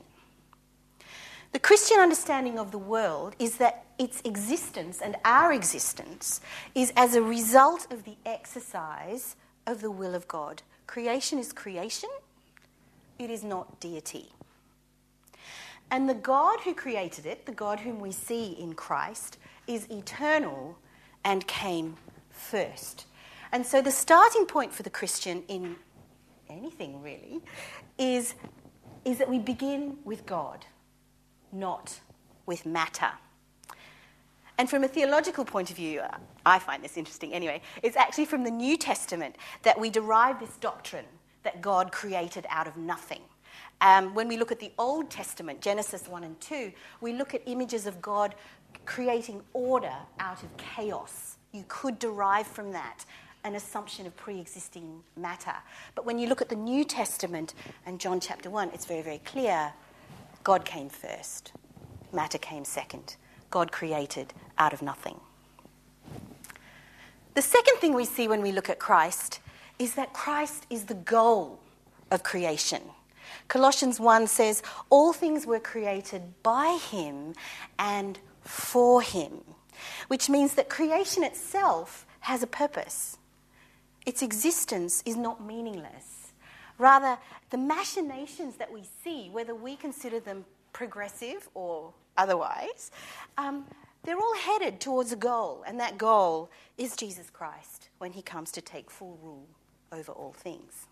The 1.53 1.59
Christian 1.59 1.99
understanding 1.99 2.57
of 2.59 2.71
the 2.71 2.77
world 2.77 3.35
is 3.37 3.57
that 3.57 3.85
its 3.99 4.21
existence 4.23 5.01
and 5.01 5.15
our 5.25 5.51
existence 5.51 6.41
is 6.73 6.93
as 6.95 7.13
a 7.13 7.21
result 7.21 7.91
of 7.91 8.03
the 8.03 8.15
exercise 8.25 9.35
of 9.67 9.81
the 9.81 9.91
will 9.91 10.15
of 10.15 10.27
God. 10.27 10.61
Creation 10.87 11.39
is 11.39 11.51
creation, 11.53 12.09
it 13.21 13.29
is 13.29 13.43
not 13.43 13.79
deity. 13.79 14.31
And 15.89 16.09
the 16.09 16.13
God 16.13 16.61
who 16.61 16.73
created 16.73 17.25
it, 17.25 17.45
the 17.45 17.51
God 17.51 17.81
whom 17.81 17.99
we 17.99 18.11
see 18.11 18.51
in 18.59 18.73
Christ, 18.73 19.37
is 19.67 19.89
eternal 19.89 20.77
and 21.23 21.45
came 21.47 21.97
first. 22.29 23.05
And 23.51 23.65
so 23.65 23.81
the 23.81 23.91
starting 23.91 24.45
point 24.45 24.73
for 24.73 24.83
the 24.83 24.89
Christian 24.89 25.43
in 25.49 25.75
anything 26.49 27.01
really 27.01 27.41
is, 27.97 28.35
is 29.03 29.17
that 29.17 29.29
we 29.29 29.37
begin 29.39 29.97
with 30.05 30.25
God, 30.25 30.65
not 31.51 31.99
with 32.45 32.65
matter. 32.65 33.11
And 34.57 34.69
from 34.69 34.83
a 34.83 34.87
theological 34.87 35.43
point 35.43 35.71
of 35.71 35.75
view, 35.75 36.01
I 36.45 36.59
find 36.59 36.83
this 36.83 36.95
interesting 36.95 37.33
anyway, 37.33 37.61
it's 37.83 37.97
actually 37.97 38.25
from 38.25 38.43
the 38.43 38.51
New 38.51 38.77
Testament 38.77 39.35
that 39.63 39.79
we 39.79 39.89
derive 39.89 40.39
this 40.39 40.55
doctrine 40.57 41.05
that 41.43 41.61
God 41.61 41.91
created 41.91 42.45
out 42.49 42.67
of 42.67 42.77
nothing. 42.77 43.21
Um, 43.81 44.13
when 44.13 44.27
we 44.27 44.37
look 44.37 44.51
at 44.51 44.59
the 44.59 44.71
Old 44.77 45.09
Testament, 45.09 45.61
Genesis 45.61 46.07
1 46.07 46.23
and 46.23 46.39
2, 46.39 46.71
we 47.01 47.13
look 47.13 47.33
at 47.33 47.41
images 47.45 47.87
of 47.87 48.01
God 48.01 48.35
creating 48.85 49.41
order 49.53 49.93
out 50.19 50.43
of 50.43 50.55
chaos. 50.57 51.37
You 51.51 51.65
could 51.67 51.99
derive 51.99 52.47
from 52.47 52.71
that 52.71 53.05
an 53.43 53.55
assumption 53.55 54.05
of 54.05 54.15
pre 54.15 54.39
existing 54.39 55.01
matter. 55.17 55.55
But 55.95 56.05
when 56.05 56.19
you 56.19 56.27
look 56.27 56.41
at 56.41 56.49
the 56.49 56.55
New 56.55 56.83
Testament 56.83 57.53
and 57.85 57.99
John 57.99 58.19
chapter 58.19 58.49
1, 58.49 58.69
it's 58.73 58.85
very, 58.85 59.01
very 59.01 59.19
clear 59.19 59.73
God 60.43 60.65
came 60.65 60.89
first, 60.89 61.51
matter 62.13 62.37
came 62.37 62.65
second. 62.65 63.15
God 63.49 63.71
created 63.71 64.33
out 64.57 64.73
of 64.73 64.81
nothing. 64.81 65.19
The 67.33 67.41
second 67.41 67.77
thing 67.77 67.93
we 67.93 68.05
see 68.05 68.27
when 68.27 68.41
we 68.41 68.51
look 68.51 68.69
at 68.69 68.79
Christ 68.79 69.39
is 69.81 69.95
that 69.95 70.13
Christ 70.13 70.67
is 70.69 70.85
the 70.85 70.93
goal 70.93 71.59
of 72.11 72.21
creation. 72.21 72.83
Colossians 73.47 73.99
1 73.99 74.27
says, 74.27 74.61
All 74.91 75.11
things 75.11 75.47
were 75.47 75.59
created 75.59 76.21
by 76.43 76.77
him 76.91 77.33
and 77.79 78.19
for 78.41 79.01
him, 79.01 79.41
which 80.07 80.29
means 80.29 80.53
that 80.53 80.69
creation 80.69 81.23
itself 81.23 82.05
has 82.19 82.43
a 82.43 82.47
purpose. 82.47 83.17
Its 84.05 84.21
existence 84.21 85.01
is 85.03 85.17
not 85.17 85.43
meaningless. 85.43 86.33
Rather, 86.77 87.17
the 87.49 87.57
machinations 87.57 88.57
that 88.57 88.71
we 88.71 88.83
see, 89.03 89.29
whether 89.31 89.55
we 89.55 89.75
consider 89.75 90.19
them 90.19 90.45
progressive 90.73 91.49
or 91.55 91.91
otherwise, 92.17 92.91
um, 93.39 93.65
they're 94.03 94.17
all 94.17 94.35
headed 94.35 94.79
towards 94.79 95.11
a 95.11 95.15
goal, 95.15 95.63
and 95.65 95.79
that 95.79 95.97
goal 95.97 96.51
is 96.77 96.95
Jesus 96.95 97.31
Christ 97.31 97.89
when 97.97 98.11
he 98.11 98.21
comes 98.21 98.51
to 98.51 98.61
take 98.61 98.91
full 98.91 99.17
rule 99.23 99.47
over 99.91 100.13
all 100.13 100.31
things. 100.31 100.87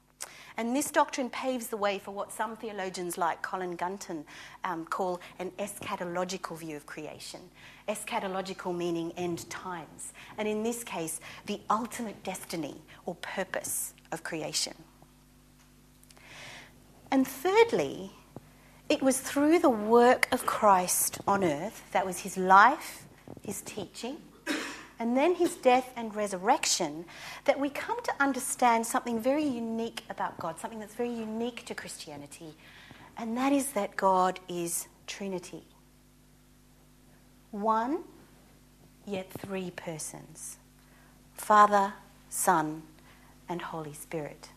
And 0.58 0.76
this 0.76 0.92
doctrine 0.92 1.30
paves 1.30 1.68
the 1.68 1.78
way 1.78 2.00
for 2.00 2.12
what 2.12 2.34
some 2.34 2.58
theologians 2.58 3.18
like 3.18 3.42
Colin 3.42 3.78
Gunton 3.78 4.26
um, 4.66 4.86
call 4.86 5.22
an 5.40 5.52
eschatological 5.52 6.58
view 6.58 6.76
of 6.76 6.86
creation. 6.86 7.40
Eschatological 7.88 8.76
meaning 8.76 9.14
end 9.16 9.50
times. 9.50 10.12
And 10.38 10.50
in 10.50 10.64
this 10.64 10.84
case, 10.84 11.22
the 11.46 11.62
ultimate 11.70 12.22
destiny 12.24 12.76
or 13.06 13.16
purpose 13.16 13.94
of 14.12 14.24
creation. 14.24 14.74
And 17.10 17.26
thirdly, 17.26 18.12
it 18.90 19.02
was 19.02 19.22
through 19.22 19.60
the 19.60 19.70
work 19.70 20.28
of 20.34 20.46
Christ 20.46 21.20
on 21.26 21.46
earth, 21.46 21.84
that 21.94 22.06
was 22.06 22.20
his 22.20 22.38
life, 22.38 23.06
his 23.44 23.62
teaching, 23.62 24.18
and 25.00 25.16
then 25.16 25.36
his 25.36 25.56
death 25.56 25.92
and 25.96 26.14
resurrection, 26.14 27.06
that 27.46 27.60
we 27.60 27.70
come 27.70 28.02
to 28.04 28.14
understand 28.20 28.86
something 28.86 29.20
very 29.20 29.46
unique 29.46 30.04
about 30.10 30.38
God, 30.38 30.60
something 30.60 30.80
that's 30.80 30.96
very 30.96 31.10
unique 31.10 31.66
to 31.66 31.74
Christianity, 31.74 32.54
and 33.18 33.36
that 33.38 33.54
is 33.54 33.72
that 33.72 33.96
God 33.96 34.40
is 34.50 34.88
Trinity. 35.08 35.64
One, 37.52 38.04
yet 39.06 39.30
three 39.32 39.72
persons 39.72 40.58
Father, 41.34 41.94
Son, 42.30 42.84
and 43.48 43.62
Holy 43.62 43.94
Spirit. 43.94 44.50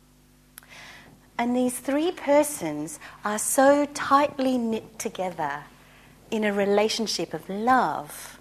And 1.39 1.57
these 1.57 1.79
three 1.79 2.13
persons 2.13 2.99
are 3.25 3.39
so 3.39 3.87
tightly 3.95 4.59
knit 4.59 4.99
together 4.99 5.65
in 6.31 6.45
a 6.45 6.53
relationship 6.53 7.33
of 7.33 7.49
love 7.49 8.39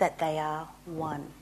that 0.00 0.18
they 0.18 0.38
are 0.38 0.68
one. 0.84 1.32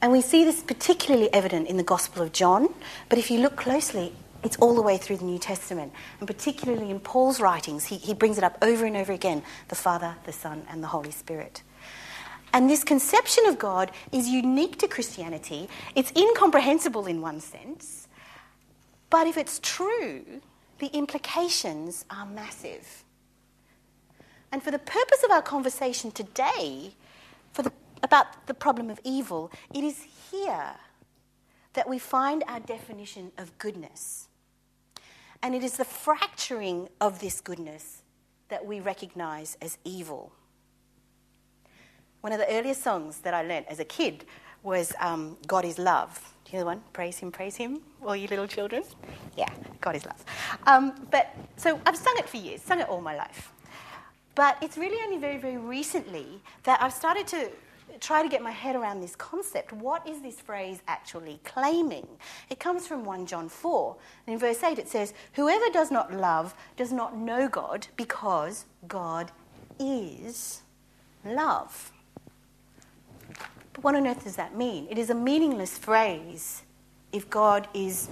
And 0.00 0.12
we 0.12 0.20
see 0.20 0.44
this 0.44 0.62
particularly 0.62 1.32
evident 1.34 1.66
in 1.66 1.76
the 1.76 1.82
Gospel 1.82 2.22
of 2.22 2.32
John, 2.32 2.68
but 3.08 3.18
if 3.18 3.30
you 3.30 3.40
look 3.40 3.56
closely, 3.56 4.12
it's 4.44 4.56
all 4.58 4.74
the 4.74 4.82
way 4.82 4.96
through 4.96 5.16
the 5.16 5.24
New 5.24 5.38
Testament. 5.38 5.92
And 6.20 6.28
particularly 6.28 6.90
in 6.90 7.00
Paul's 7.00 7.40
writings, 7.40 7.86
he, 7.86 7.96
he 7.96 8.14
brings 8.14 8.38
it 8.38 8.44
up 8.44 8.56
over 8.62 8.86
and 8.86 8.96
over 8.96 9.12
again 9.12 9.42
the 9.66 9.74
Father, 9.74 10.14
the 10.24 10.32
Son, 10.32 10.64
and 10.70 10.82
the 10.82 10.86
Holy 10.86 11.10
Spirit. 11.10 11.62
And 12.52 12.70
this 12.70 12.84
conception 12.84 13.46
of 13.46 13.58
God 13.58 13.90
is 14.12 14.28
unique 14.28 14.78
to 14.78 14.88
Christianity. 14.88 15.68
It's 15.96 16.12
incomprehensible 16.16 17.06
in 17.06 17.20
one 17.20 17.40
sense, 17.40 18.06
but 19.10 19.26
if 19.26 19.36
it's 19.36 19.58
true, 19.62 20.24
the 20.78 20.86
implications 20.86 22.04
are 22.08 22.24
massive. 22.24 23.04
And 24.52 24.62
for 24.62 24.70
the 24.70 24.78
purpose 24.78 25.22
of 25.24 25.30
our 25.30 25.42
conversation 25.42 26.10
today, 26.10 26.92
for 27.52 27.62
the, 27.62 27.72
about 28.02 28.46
the 28.46 28.54
problem 28.54 28.90
of 28.90 29.00
evil, 29.04 29.50
it 29.74 29.84
is 29.84 30.06
here 30.30 30.74
that 31.74 31.88
we 31.88 31.98
find 31.98 32.42
our 32.48 32.60
definition 32.60 33.30
of 33.38 33.56
goodness. 33.58 34.28
And 35.42 35.54
it 35.54 35.62
is 35.62 35.76
the 35.76 35.84
fracturing 35.84 36.88
of 37.00 37.20
this 37.20 37.40
goodness 37.40 38.02
that 38.48 38.64
we 38.64 38.80
recognize 38.80 39.56
as 39.60 39.78
evil. 39.84 40.32
One 42.20 42.32
of 42.32 42.38
the 42.38 42.50
earliest 42.50 42.82
songs 42.82 43.18
that 43.18 43.34
I 43.34 43.42
learnt 43.42 43.66
as 43.68 43.78
a 43.78 43.84
kid 43.84 44.24
was 44.62 44.92
um, 44.98 45.36
God 45.46 45.64
is 45.64 45.78
Love. 45.78 46.34
Do 46.44 46.52
you 46.52 46.58
know 46.58 46.64
the 46.64 46.66
one? 46.66 46.82
Praise 46.92 47.18
Him, 47.18 47.30
praise 47.30 47.54
Him, 47.54 47.80
all 48.04 48.16
you 48.16 48.26
little 48.26 48.48
children? 48.48 48.82
Yeah, 49.36 49.48
God 49.80 49.94
is 49.94 50.04
Love. 50.04 50.24
Um, 50.66 51.06
but 51.10 51.34
so 51.56 51.80
I've 51.86 51.96
sung 51.96 52.14
it 52.18 52.28
for 52.28 52.38
years, 52.38 52.62
sung 52.62 52.80
it 52.80 52.88
all 52.88 53.00
my 53.00 53.16
life. 53.16 53.52
But 54.38 54.56
it's 54.62 54.78
really 54.78 55.02
only 55.02 55.18
very, 55.18 55.36
very 55.36 55.56
recently 55.56 56.40
that 56.62 56.80
I've 56.80 56.92
started 56.92 57.26
to 57.26 57.50
try 57.98 58.22
to 58.22 58.28
get 58.28 58.40
my 58.40 58.52
head 58.52 58.76
around 58.76 59.00
this 59.00 59.16
concept. 59.16 59.72
What 59.72 60.06
is 60.06 60.22
this 60.22 60.40
phrase 60.40 60.80
actually 60.86 61.40
claiming? 61.42 62.06
It 62.48 62.60
comes 62.60 62.86
from 62.86 63.04
1 63.04 63.26
John 63.26 63.48
4. 63.48 63.96
And 64.28 64.34
in 64.34 64.38
verse 64.38 64.62
8 64.62 64.78
it 64.78 64.88
says, 64.88 65.12
Whoever 65.32 65.68
does 65.72 65.90
not 65.90 66.14
love 66.14 66.54
does 66.76 66.92
not 66.92 67.16
know 67.16 67.48
God 67.48 67.88
because 67.96 68.64
God 68.86 69.32
is 69.80 70.62
love. 71.24 71.90
But 73.72 73.82
what 73.82 73.96
on 73.96 74.06
earth 74.06 74.22
does 74.22 74.36
that 74.36 74.54
mean? 74.54 74.86
It 74.88 74.98
is 74.98 75.10
a 75.10 75.16
meaningless 75.16 75.76
phrase 75.76 76.62
if 77.10 77.28
God 77.28 77.66
is 77.74 78.08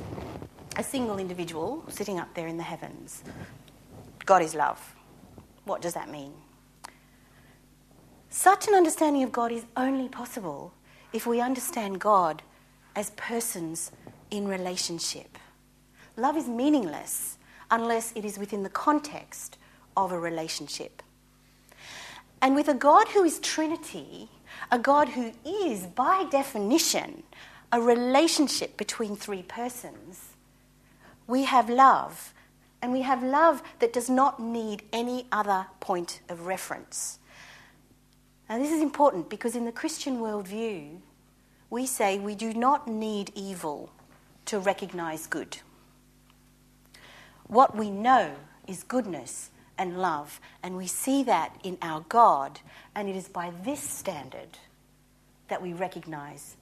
a 0.75 0.83
single 0.83 1.21
individual 1.21 1.85
sitting 1.87 2.19
up 2.19 2.35
there 2.35 2.49
in 2.49 2.57
the 2.57 2.65
heavens. 2.65 3.23
God 4.25 4.43
is 4.43 4.57
love. 4.57 4.96
What 5.67 5.83
does 5.83 5.95
that 5.95 6.09
mean? 6.09 6.33
Such 8.31 8.69
an 8.69 8.75
understanding 8.75 9.23
of 9.25 9.33
God 9.33 9.53
is 9.53 9.67
only 9.77 10.09
possible 10.09 10.73
if 11.13 11.27
we 11.27 11.41
understand 11.41 12.01
God 12.01 12.43
as 12.95 13.11
persons 13.11 13.91
in 14.31 14.47
relationship. 14.47 15.39
Love 16.17 16.37
is 16.37 16.49
meaningless 16.49 17.37
unless 17.71 18.13
it 18.15 18.25
is 18.25 18.39
within 18.39 18.63
the 18.63 18.71
context 18.71 19.59
of 19.97 20.13
a 20.13 20.19
relationship. 20.19 21.03
And 22.41 22.55
with 22.55 22.69
a 22.69 22.75
God 22.75 23.09
who 23.09 23.25
is 23.25 23.41
Trinity, 23.41 24.29
a 24.71 24.79
God 24.79 25.09
who 25.11 25.33
is, 25.45 25.87
by 25.87 26.27
definition, 26.31 27.25
a 27.73 27.81
relationship 27.81 28.77
between 28.77 29.17
three 29.17 29.43
persons, 29.43 30.37
we 31.27 31.43
have 31.45 31.69
love. 31.69 32.33
And 32.83 32.93
we 32.93 33.03
have 33.03 33.23
love 33.23 33.63
that 33.79 33.93
does 33.93 34.11
not 34.11 34.41
need 34.41 34.83
any 34.93 35.27
other 35.33 35.67
point 35.81 36.21
of 36.29 36.47
reference. 36.47 37.19
Now, 38.49 38.59
this 38.59 38.71
is 38.71 38.83
important 38.83 39.29
because 39.29 39.57
in 39.57 39.65
the 39.65 39.73
Christian 39.73 40.19
worldview, 40.19 40.99
we 41.69 41.87
say 41.87 42.19
we 42.19 42.35
do 42.35 42.55
not 42.55 42.87
need 42.87 43.33
evil 43.35 43.91
to 44.45 44.59
recognize 44.59 45.27
good. 45.27 45.59
What 47.49 47.77
we 47.77 47.91
know 47.91 48.35
is 48.69 48.83
goodness 48.83 49.51
and 49.79 49.99
love, 50.01 50.41
and 50.63 50.77
we 50.77 50.87
see 50.87 51.23
that 51.25 51.59
in 51.63 51.77
our 51.83 52.05
God, 52.09 52.61
and 52.95 53.09
it 53.09 53.17
is 53.17 53.29
by 53.29 53.53
this 53.65 53.81
standard 53.81 54.59
that 55.49 55.61
we 55.61 55.73
recognize 55.73 56.57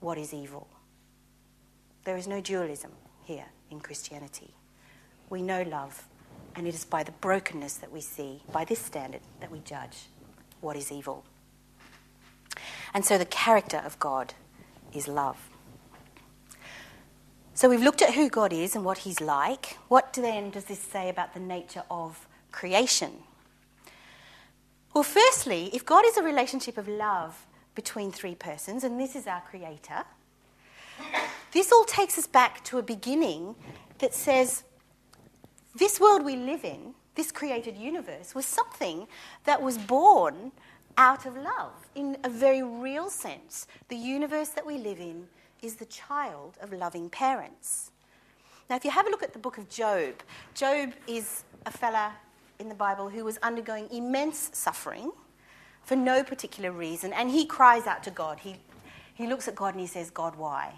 what 0.00 0.18
is 0.18 0.34
evil. 0.34 0.68
There 2.04 2.16
is 2.16 2.26
no 2.26 2.40
dualism 2.40 2.92
here 3.24 3.46
in 3.70 3.80
Christianity. 3.80 4.54
We 5.30 5.42
know 5.42 5.62
love, 5.62 6.06
and 6.54 6.66
it 6.66 6.74
is 6.74 6.84
by 6.84 7.02
the 7.02 7.12
brokenness 7.12 7.74
that 7.78 7.92
we 7.92 8.00
see, 8.00 8.42
by 8.52 8.64
this 8.64 8.78
standard, 8.78 9.20
that 9.40 9.50
we 9.50 9.60
judge 9.60 10.08
what 10.60 10.76
is 10.76 10.90
evil. 10.90 11.24
And 12.94 13.04
so 13.04 13.18
the 13.18 13.26
character 13.26 13.82
of 13.84 13.98
God 13.98 14.34
is 14.92 15.06
love. 15.06 15.50
So 17.54 17.68
we've 17.68 17.82
looked 17.82 18.02
at 18.02 18.14
who 18.14 18.28
God 18.28 18.52
is 18.52 18.76
and 18.76 18.84
what 18.84 18.98
he's 18.98 19.20
like. 19.20 19.78
What 19.88 20.12
then 20.12 20.50
does 20.50 20.64
this 20.64 20.78
say 20.78 21.08
about 21.08 21.34
the 21.34 21.40
nature 21.40 21.82
of 21.90 22.26
creation? 22.52 23.10
Well, 24.94 25.04
firstly, 25.04 25.70
if 25.72 25.84
God 25.84 26.04
is 26.06 26.16
a 26.16 26.22
relationship 26.22 26.78
of 26.78 26.88
love 26.88 27.46
between 27.74 28.10
three 28.10 28.34
persons, 28.34 28.84
and 28.84 28.98
this 28.98 29.14
is 29.14 29.26
our 29.26 29.40
creator, 29.42 30.04
this 31.52 31.72
all 31.72 31.84
takes 31.84 32.18
us 32.18 32.26
back 32.26 32.64
to 32.64 32.78
a 32.78 32.82
beginning 32.82 33.54
that 33.98 34.14
says 34.14 34.64
this 35.78 36.00
world 36.00 36.24
we 36.24 36.36
live 36.36 36.64
in, 36.64 36.94
this 37.14 37.32
created 37.32 37.76
universe, 37.76 38.34
was 38.34 38.46
something 38.46 39.06
that 39.44 39.62
was 39.62 39.78
born 39.78 40.52
out 40.96 41.26
of 41.26 41.36
love 41.36 41.72
in 41.94 42.16
a 42.24 42.28
very 42.28 42.62
real 42.62 43.08
sense. 43.08 43.66
The 43.88 43.96
universe 43.96 44.48
that 44.50 44.66
we 44.66 44.78
live 44.78 44.98
in 44.98 45.28
is 45.62 45.76
the 45.76 45.86
child 45.86 46.56
of 46.60 46.72
loving 46.72 47.08
parents. 47.08 47.92
Now, 48.68 48.76
if 48.76 48.84
you 48.84 48.90
have 48.90 49.06
a 49.06 49.10
look 49.10 49.22
at 49.22 49.32
the 49.32 49.38
book 49.38 49.58
of 49.58 49.68
Job, 49.68 50.14
Job 50.54 50.92
is 51.06 51.44
a 51.64 51.70
fella 51.70 52.12
in 52.58 52.68
the 52.68 52.74
Bible 52.74 53.08
who 53.08 53.24
was 53.24 53.38
undergoing 53.38 53.88
immense 53.90 54.50
suffering 54.52 55.12
for 55.84 55.96
no 55.96 56.22
particular 56.22 56.70
reason, 56.70 57.12
and 57.12 57.30
he 57.30 57.46
cries 57.46 57.86
out 57.86 58.02
to 58.02 58.10
God. 58.10 58.40
He, 58.40 58.56
he 59.14 59.26
looks 59.26 59.48
at 59.48 59.54
God 59.54 59.74
and 59.74 59.80
he 59.80 59.86
says, 59.86 60.10
God, 60.10 60.36
why? 60.36 60.74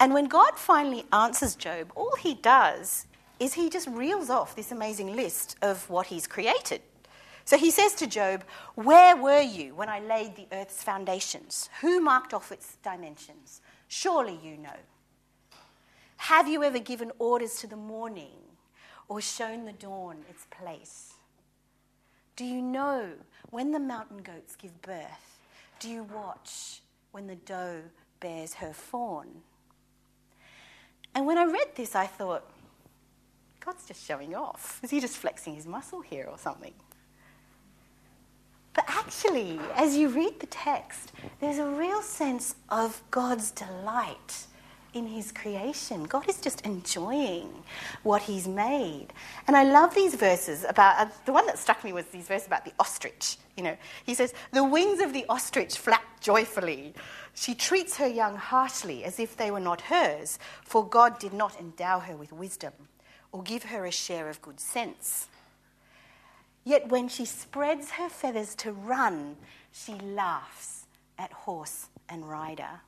And 0.00 0.14
when 0.14 0.26
God 0.26 0.56
finally 0.56 1.04
answers 1.12 1.54
Job, 1.54 1.92
all 1.94 2.16
he 2.16 2.34
does 2.34 3.06
is 3.44 3.54
he 3.54 3.68
just 3.68 3.88
reels 3.88 4.30
off 4.30 4.56
this 4.56 4.72
amazing 4.72 5.14
list 5.14 5.56
of 5.60 5.88
what 5.90 6.06
he's 6.06 6.26
created. 6.26 6.80
So 7.44 7.58
he 7.58 7.70
says 7.70 7.92
to 7.96 8.06
Job, 8.06 8.42
Where 8.74 9.16
were 9.16 9.42
you 9.42 9.74
when 9.74 9.90
I 9.90 10.00
laid 10.00 10.34
the 10.34 10.46
earth's 10.50 10.82
foundations? 10.82 11.68
Who 11.82 12.00
marked 12.00 12.32
off 12.32 12.50
its 12.50 12.76
dimensions? 12.82 13.60
Surely 13.86 14.38
you 14.42 14.56
know. 14.56 14.80
Have 16.16 16.48
you 16.48 16.62
ever 16.62 16.78
given 16.78 17.12
orders 17.18 17.56
to 17.56 17.66
the 17.66 17.76
morning 17.76 18.38
or 19.08 19.20
shown 19.20 19.66
the 19.66 19.72
dawn 19.72 20.24
its 20.30 20.46
place? 20.46 21.12
Do 22.36 22.46
you 22.46 22.62
know 22.62 23.10
when 23.50 23.72
the 23.72 23.78
mountain 23.78 24.22
goats 24.22 24.56
give 24.56 24.80
birth? 24.80 25.38
Do 25.80 25.90
you 25.90 26.04
watch 26.04 26.80
when 27.12 27.26
the 27.26 27.36
doe 27.36 27.82
bears 28.20 28.54
her 28.54 28.72
fawn? 28.72 29.28
And 31.14 31.26
when 31.26 31.36
I 31.36 31.44
read 31.44 31.76
this, 31.76 31.94
I 31.94 32.06
thought, 32.06 32.50
God's 33.64 33.86
just 33.86 34.04
showing 34.04 34.34
off. 34.34 34.78
Is 34.82 34.90
he 34.90 35.00
just 35.00 35.16
flexing 35.16 35.54
his 35.54 35.66
muscle 35.66 36.02
here 36.02 36.26
or 36.30 36.36
something? 36.36 36.74
But 38.74 38.84
actually, 38.88 39.58
as 39.74 39.96
you 39.96 40.08
read 40.08 40.40
the 40.40 40.46
text, 40.46 41.12
there's 41.40 41.58
a 41.58 41.66
real 41.66 42.02
sense 42.02 42.56
of 42.68 43.00
God's 43.10 43.52
delight 43.52 44.46
in 44.92 45.06
his 45.06 45.32
creation. 45.32 46.04
God 46.04 46.28
is 46.28 46.40
just 46.40 46.60
enjoying 46.62 47.48
what 48.02 48.22
he's 48.22 48.46
made. 48.46 49.08
And 49.46 49.56
I 49.56 49.64
love 49.64 49.94
these 49.94 50.14
verses 50.14 50.64
about 50.68 50.98
uh, 50.98 51.10
the 51.24 51.32
one 51.32 51.46
that 51.46 51.58
struck 51.58 51.84
me 51.84 51.92
was 51.92 52.04
these 52.06 52.28
verses 52.28 52.46
about 52.46 52.64
the 52.64 52.72
ostrich. 52.78 53.38
You 53.56 53.62
know, 53.62 53.76
he 54.04 54.14
says, 54.14 54.34
The 54.52 54.62
wings 54.62 55.00
of 55.00 55.12
the 55.12 55.24
ostrich 55.28 55.78
flap 55.78 56.20
joyfully. 56.20 56.94
She 57.32 57.54
treats 57.54 57.96
her 57.96 58.06
young 58.06 58.36
harshly 58.36 59.04
as 59.04 59.18
if 59.18 59.36
they 59.36 59.50
were 59.50 59.60
not 59.60 59.80
hers, 59.82 60.38
for 60.64 60.86
God 60.86 61.18
did 61.18 61.32
not 61.32 61.58
endow 61.58 62.00
her 62.00 62.16
with 62.16 62.32
wisdom 62.32 62.72
or 63.34 63.42
give 63.42 63.64
her 63.64 63.84
a 63.84 63.90
share 63.90 64.28
of 64.28 64.40
good 64.40 64.60
sense. 64.60 65.26
Yet 66.62 66.88
when 66.88 67.08
she 67.08 67.24
spreads 67.24 67.90
her 67.90 68.08
feathers 68.08 68.54
to 68.56 68.70
run, 68.70 69.34
she 69.72 69.94
laughs 69.94 70.86
at 71.18 71.32
horse 71.32 71.88
and 72.08 72.30
rider. 72.30 72.80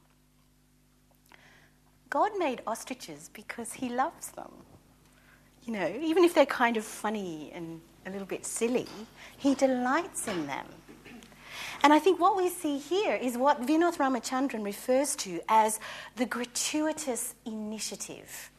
God 2.11 2.31
made 2.39 2.63
ostriches 2.65 3.29
because 3.35 3.73
he 3.73 3.89
loves 3.89 4.31
them. 4.31 4.53
You 5.65 5.73
know, 5.73 5.93
even 6.01 6.23
if 6.23 6.33
they're 6.33 6.47
kind 6.47 6.77
of 6.77 6.85
funny 6.85 7.51
and 7.53 7.81
a 8.07 8.11
little 8.11 8.29
bit 8.29 8.47
silly, 8.47 8.87
he 9.37 9.57
delights 9.57 10.29
in 10.29 10.47
them. 10.47 10.67
And 11.83 11.93
I 11.93 11.99
think 11.99 12.21
what 12.21 12.37
we 12.37 12.51
see 12.51 12.79
here 12.79 13.17
is 13.17 13.37
what 13.37 13.67
Vinoth 13.67 13.97
Ramachandra 13.97 14.65
refers 14.65 15.17
to 15.17 15.41
as 15.49 15.81
the 16.15 16.25
gratuitous 16.25 17.35
initiative 17.45 18.53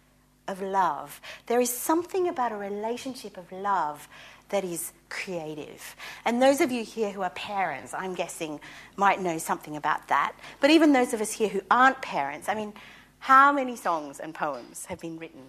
of 0.48 0.62
love. 0.62 1.22
There 1.48 1.60
is 1.60 1.70
something 1.70 2.28
about 2.28 2.52
a 2.52 2.58
relationship 2.58 3.38
of 3.38 3.52
love 3.52 4.08
that 4.50 4.64
is 4.64 4.94
creative. 5.10 5.96
And 6.26 6.42
those 6.42 6.62
of 6.62 6.72
you 6.72 6.84
here 6.84 7.12
who 7.12 7.22
are 7.22 7.30
parents, 7.32 7.94
I'm 7.94 8.14
guessing, 8.14 8.60
might 8.96 9.22
know 9.22 9.38
something 9.38 9.76
about 9.76 10.08
that. 10.08 10.34
But 10.60 10.70
even 10.70 10.94
those 10.94 11.14
of 11.14 11.22
us 11.22 11.32
here 11.32 11.50
who 11.50 11.62
aren't 11.70 12.02
parents, 12.02 12.48
I 12.48 12.56
mean, 12.56 12.74
how 13.20 13.52
many 13.52 13.76
songs 13.76 14.20
and 14.20 14.34
poems 14.34 14.86
have 14.86 15.00
been 15.00 15.18
written 15.18 15.44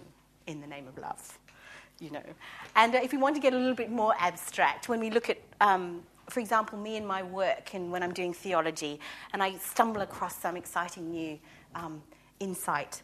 in 0.47 0.61
the 0.61 0.67
name 0.67 0.87
of 0.87 0.97
love? 0.97 1.39
You 1.99 2.11
know. 2.11 2.23
And 2.75 2.95
uh, 2.95 2.99
if 3.03 3.11
we 3.11 3.17
want 3.17 3.35
to 3.35 3.41
get 3.41 3.53
a 3.53 3.57
little 3.57 3.75
bit 3.75 3.91
more 3.91 4.13
abstract, 4.17 4.89
when 4.89 4.99
we 4.99 5.09
look 5.09 5.29
at, 5.29 5.37
um, 5.61 6.03
for 6.29 6.39
example, 6.39 6.77
me 6.77 6.97
and 6.97 7.07
my 7.07 7.23
work, 7.23 7.73
and 7.73 7.91
when 7.91 8.03
I'm 8.03 8.13
doing 8.13 8.33
theology, 8.33 8.99
and 9.33 9.43
I 9.43 9.57
stumble 9.57 10.01
across 10.01 10.37
some 10.37 10.55
exciting 10.55 11.11
new 11.11 11.39
um, 11.75 12.01
insight, 12.39 13.01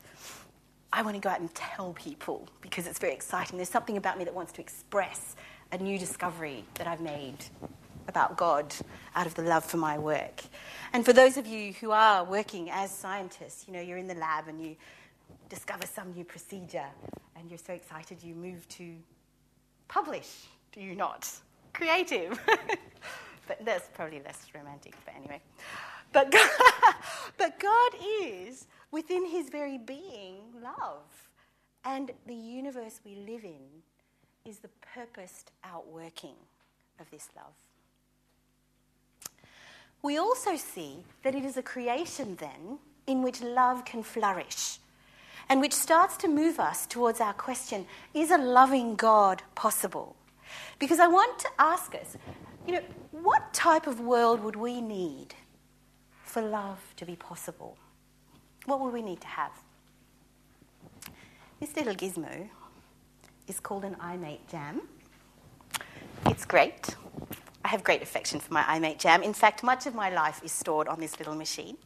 I 0.95 1.01
want 1.01 1.15
to 1.15 1.19
go 1.19 1.27
out 1.27 1.41
and 1.41 1.53
tell 1.53 1.91
people 1.91 2.47
because 2.61 2.87
it's 2.87 2.99
very 2.99 3.11
exciting. 3.11 3.57
There's 3.57 3.67
something 3.67 3.97
about 3.97 4.17
me 4.17 4.23
that 4.23 4.33
wants 4.33 4.53
to 4.53 4.61
express 4.61 5.35
a 5.73 5.77
new 5.77 5.99
discovery 5.99 6.63
that 6.75 6.87
I've 6.87 7.01
made 7.01 7.35
about 8.07 8.37
God 8.37 8.73
out 9.13 9.27
of 9.27 9.35
the 9.35 9.41
love 9.41 9.65
for 9.65 9.75
my 9.75 9.97
work. 9.97 10.41
And 10.93 11.03
for 11.03 11.11
those 11.11 11.35
of 11.35 11.47
you 11.47 11.73
who 11.73 11.91
are 11.91 12.23
working 12.23 12.69
as 12.71 12.91
scientists, 12.91 13.65
you 13.67 13.73
know, 13.73 13.81
you're 13.81 13.97
in 13.97 14.07
the 14.07 14.15
lab 14.15 14.47
and 14.47 14.61
you 14.61 14.77
discover 15.49 15.85
some 15.85 16.13
new 16.13 16.23
procedure 16.23 16.87
and 17.35 17.49
you're 17.49 17.57
so 17.57 17.73
excited 17.73 18.23
you 18.23 18.33
move 18.33 18.65
to 18.69 18.95
publish, 19.89 20.45
do 20.71 20.79
you 20.79 20.95
not? 20.95 21.29
Creative. 21.73 22.39
but 23.49 23.65
that's 23.65 23.89
probably 23.93 24.21
less 24.23 24.45
romantic, 24.55 24.95
but 25.03 25.13
anyway. 25.13 25.41
But 26.13 26.31
God, 26.31 26.49
but 27.37 27.59
God 27.59 27.91
is, 28.23 28.67
within 28.95 29.25
his 29.25 29.49
very 29.49 29.77
being, 29.77 30.37
love. 30.63 31.11
And 31.83 32.11
the 32.25 32.33
universe 32.33 33.01
we 33.03 33.15
live 33.15 33.43
in 33.43 33.83
is 34.45 34.59
the 34.59 34.69
purposed 34.93 35.51
outworking 35.65 36.37
of 37.01 37.11
this 37.11 37.27
love. 37.35 37.57
We 40.01 40.17
also 40.17 40.55
see 40.55 41.03
that 41.23 41.35
it 41.35 41.43
is 41.43 41.57
a 41.57 41.61
creation, 41.61 42.37
then, 42.37 42.79
in 43.05 43.21
which 43.21 43.41
love 43.41 43.83
can 43.83 44.01
flourish 44.01 44.79
and 45.49 45.59
which 45.59 45.73
starts 45.73 46.15
to 46.17 46.29
move 46.29 46.57
us 46.57 46.87
towards 46.87 47.19
our 47.19 47.33
question 47.33 47.85
is 48.13 48.31
a 48.31 48.37
loving 48.37 48.95
God 48.95 49.43
possible? 49.55 50.15
Because 50.79 50.99
I 51.01 51.07
want 51.07 51.37
to 51.39 51.49
ask 51.59 51.93
us, 51.95 52.15
you 52.65 52.75
know, 52.75 52.83
what 53.11 53.53
type 53.53 53.87
of 53.87 53.99
world 53.99 54.41
would 54.41 54.55
we 54.55 54.79
need 54.79 55.35
for 56.23 56.41
love 56.41 56.79
to 56.95 57.05
be 57.05 57.17
possible? 57.17 57.77
What 58.65 58.79
will 58.79 58.91
we 58.91 59.01
need 59.01 59.21
to 59.21 59.27
have? 59.27 59.51
This 61.59 61.75
little 61.75 61.93
gizmo 61.93 62.49
is 63.47 63.59
called 63.59 63.85
an 63.85 63.95
i-mate 63.99 64.47
JAM. 64.49 64.81
It's 66.25 66.45
great. 66.45 66.95
I 67.63 67.67
have 67.67 67.83
great 67.83 68.01
affection 68.01 68.39
for 68.39 68.53
my 68.53 68.63
i-mate 68.67 68.99
JAM. 68.99 69.21
In 69.23 69.33
fact, 69.33 69.63
much 69.63 69.85
of 69.85 69.93
my 69.93 70.09
life 70.09 70.41
is 70.43 70.51
stored 70.51 70.87
on 70.87 70.99
this 70.99 71.19
little 71.19 71.35
machine. 71.35 71.77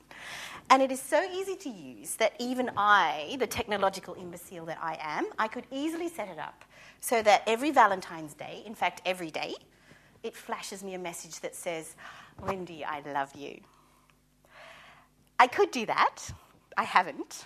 And 0.70 0.82
it 0.82 0.92
is 0.92 1.02
so 1.02 1.22
easy 1.34 1.56
to 1.58 1.70
use 1.70 2.16
that 2.16 2.34
even 2.40 2.70
I, 2.78 3.36
the 3.40 3.48
technological 3.48 4.14
imbecile 4.14 4.66
that 4.66 4.78
I 4.82 4.98
am, 5.02 5.26
I 5.38 5.48
could 5.48 5.66
easily 5.72 6.08
set 6.08 6.30
it 6.30 6.40
up 6.40 6.64
so 7.02 7.22
that 7.24 7.44
every 7.48 7.72
Valentine's 7.72 8.34
Day, 8.34 8.64
in 8.66 8.76
fact, 8.76 9.02
every 9.06 9.32
day, 9.32 9.56
it 10.24 10.36
flashes 10.36 10.84
me 10.84 10.94
a 10.94 11.00
message 11.00 11.40
that 11.40 11.56
says, 11.56 11.96
Wendy, 12.42 12.86
I 12.86 13.02
love 13.14 13.36
you. 13.36 13.60
I 15.40 15.48
could 15.48 15.72
do 15.72 15.86
that. 15.86 16.20
I 16.80 16.84
haven't. 16.84 17.44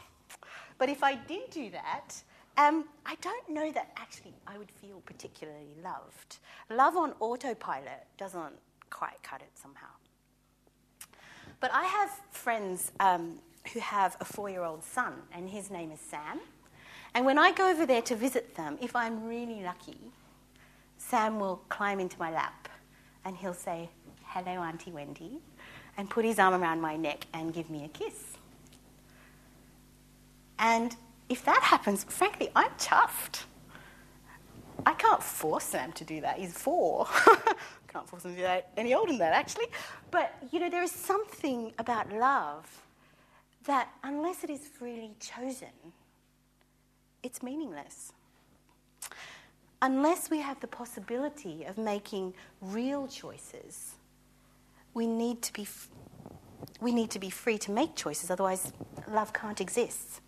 But 0.77 0.89
if 0.89 1.03
I 1.03 1.15
did 1.15 1.49
do 1.49 1.71
that, 1.71 2.11
um, 2.55 2.85
I 3.03 3.15
don't 3.15 3.49
know 3.49 3.71
that 3.71 3.91
actually 3.97 4.35
I 4.45 4.59
would 4.59 4.69
feel 4.69 5.01
particularly 5.07 5.73
loved. 5.83 6.37
Love 6.69 6.95
on 6.95 7.13
autopilot 7.19 8.05
doesn't 8.15 8.53
quite 8.91 9.23
cut 9.23 9.41
it 9.41 9.49
somehow. 9.55 9.87
But 11.59 11.71
I 11.73 11.83
have 11.85 12.11
friends 12.29 12.91
um, 12.99 13.39
who 13.73 13.79
have 13.79 14.15
a 14.19 14.25
four 14.25 14.51
year 14.51 14.63
old 14.63 14.83
son, 14.83 15.13
and 15.33 15.49
his 15.49 15.71
name 15.71 15.91
is 15.91 15.99
Sam. 15.99 16.39
And 17.15 17.25
when 17.25 17.39
I 17.39 17.53
go 17.53 17.71
over 17.71 17.87
there 17.87 18.03
to 18.03 18.15
visit 18.15 18.53
them, 18.53 18.77
if 18.81 18.95
I'm 18.95 19.25
really 19.25 19.63
lucky, 19.63 19.97
Sam 20.99 21.39
will 21.39 21.57
climb 21.69 21.99
into 21.99 22.19
my 22.19 22.29
lap 22.29 22.69
and 23.25 23.35
he'll 23.35 23.55
say, 23.55 23.89
Hello, 24.25 24.61
Auntie 24.61 24.91
Wendy, 24.91 25.39
and 25.97 26.07
put 26.07 26.23
his 26.23 26.37
arm 26.37 26.61
around 26.61 26.81
my 26.81 26.95
neck 26.95 27.25
and 27.33 27.51
give 27.51 27.71
me 27.71 27.85
a 27.85 27.87
kiss. 27.87 28.32
And 30.59 30.95
if 31.29 31.43
that 31.45 31.61
happens, 31.63 32.03
frankly, 32.03 32.49
I'm 32.55 32.71
chuffed. 32.71 33.43
I 34.85 34.93
can't 34.93 35.23
force 35.23 35.63
Sam 35.63 35.91
to 35.93 36.03
do 36.03 36.21
that. 36.21 36.37
He's 36.37 36.53
four. 36.53 37.07
can't 37.93 38.09
force 38.09 38.25
him 38.25 38.31
to 38.31 38.37
do 38.37 38.43
that 38.43 38.69
any 38.75 38.93
older 38.93 39.11
than 39.11 39.19
that, 39.19 39.33
actually. 39.33 39.67
But, 40.11 40.33
you 40.51 40.59
know, 40.59 40.69
there 40.69 40.83
is 40.83 40.91
something 40.91 41.73
about 41.77 42.11
love 42.11 42.81
that, 43.65 43.89
unless 44.03 44.43
it 44.43 44.49
is 44.49 44.61
freely 44.61 45.11
chosen, 45.19 45.69
it's 47.21 47.41
meaningless. 47.43 48.11
Unless 49.81 50.29
we 50.29 50.39
have 50.39 50.59
the 50.59 50.67
possibility 50.67 51.65
of 51.65 51.77
making 51.77 52.33
real 52.61 53.07
choices, 53.07 53.95
we 54.93 55.05
need 55.05 55.41
to 55.43 55.53
be, 55.53 55.67
we 56.81 56.91
need 56.91 57.11
to 57.11 57.19
be 57.19 57.29
free 57.29 57.57
to 57.59 57.71
make 57.71 57.95
choices, 57.95 58.31
otherwise, 58.31 58.73
love 59.09 59.33
can't 59.33 59.61
exist. 59.61 60.21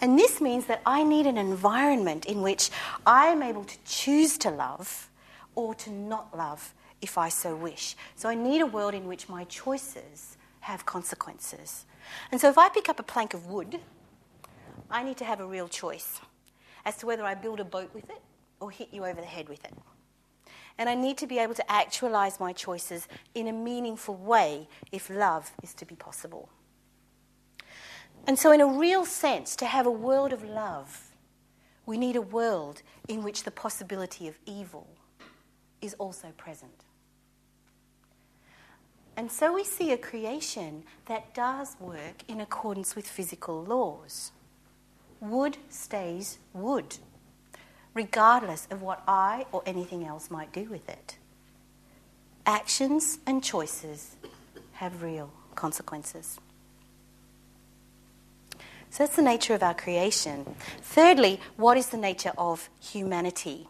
And 0.00 0.18
this 0.18 0.40
means 0.40 0.66
that 0.66 0.82
I 0.84 1.02
need 1.02 1.26
an 1.26 1.38
environment 1.38 2.26
in 2.26 2.42
which 2.42 2.70
I 3.06 3.26
am 3.28 3.42
able 3.42 3.64
to 3.64 3.76
choose 3.84 4.36
to 4.38 4.50
love 4.50 5.10
or 5.54 5.74
to 5.76 5.90
not 5.90 6.36
love 6.36 6.74
if 7.00 7.16
I 7.18 7.28
so 7.28 7.54
wish. 7.56 7.96
So 8.14 8.28
I 8.28 8.34
need 8.34 8.60
a 8.60 8.66
world 8.66 8.94
in 8.94 9.06
which 9.06 9.28
my 9.28 9.44
choices 9.44 10.36
have 10.60 10.84
consequences. 10.84 11.86
And 12.30 12.40
so 12.40 12.48
if 12.48 12.58
I 12.58 12.68
pick 12.68 12.88
up 12.88 13.00
a 13.00 13.02
plank 13.02 13.34
of 13.34 13.46
wood 13.46 13.80
I 14.90 15.02
need 15.02 15.16
to 15.18 15.24
have 15.24 15.40
a 15.40 15.46
real 15.46 15.68
choice 15.68 16.20
as 16.84 16.96
to 16.98 17.06
whether 17.06 17.24
I 17.24 17.34
build 17.34 17.60
a 17.60 17.64
boat 17.64 17.90
with 17.94 18.08
it 18.08 18.22
or 18.60 18.70
hit 18.70 18.88
you 18.92 19.04
over 19.04 19.20
the 19.20 19.26
head 19.26 19.48
with 19.48 19.64
it. 19.64 19.74
And 20.78 20.88
I 20.88 20.94
need 20.94 21.18
to 21.18 21.26
be 21.26 21.38
able 21.38 21.54
to 21.54 21.72
actualize 21.72 22.38
my 22.38 22.52
choices 22.52 23.08
in 23.34 23.48
a 23.48 23.52
meaningful 23.52 24.14
way 24.14 24.68
if 24.92 25.10
love 25.10 25.50
is 25.62 25.74
to 25.74 25.86
be 25.86 25.96
possible. 25.96 26.48
And 28.26 28.38
so, 28.38 28.50
in 28.50 28.60
a 28.60 28.66
real 28.66 29.04
sense, 29.04 29.54
to 29.56 29.66
have 29.66 29.86
a 29.86 29.90
world 29.90 30.32
of 30.32 30.42
love, 30.42 31.10
we 31.86 31.96
need 31.96 32.16
a 32.16 32.20
world 32.20 32.82
in 33.08 33.22
which 33.22 33.44
the 33.44 33.52
possibility 33.52 34.26
of 34.26 34.38
evil 34.44 34.88
is 35.80 35.94
also 35.94 36.32
present. 36.36 36.84
And 39.16 39.32
so 39.32 39.54
we 39.54 39.64
see 39.64 39.92
a 39.92 39.96
creation 39.96 40.82
that 41.06 41.34
does 41.34 41.76
work 41.80 42.22
in 42.28 42.40
accordance 42.40 42.94
with 42.94 43.06
physical 43.06 43.64
laws. 43.64 44.32
Wood 45.20 45.56
stays 45.70 46.38
wood, 46.52 46.98
regardless 47.94 48.68
of 48.70 48.82
what 48.82 49.02
I 49.08 49.46
or 49.52 49.62
anything 49.64 50.04
else 50.04 50.30
might 50.30 50.52
do 50.52 50.64
with 50.64 50.86
it. 50.88 51.16
Actions 52.44 53.18
and 53.26 53.42
choices 53.42 54.16
have 54.72 55.02
real 55.02 55.32
consequences. 55.54 56.38
So 58.96 59.02
that's 59.02 59.16
the 59.16 59.20
nature 59.20 59.52
of 59.52 59.62
our 59.62 59.74
creation. 59.74 60.46
Thirdly, 60.80 61.38
what 61.58 61.76
is 61.76 61.90
the 61.90 61.98
nature 61.98 62.32
of 62.38 62.70
humanity? 62.80 63.68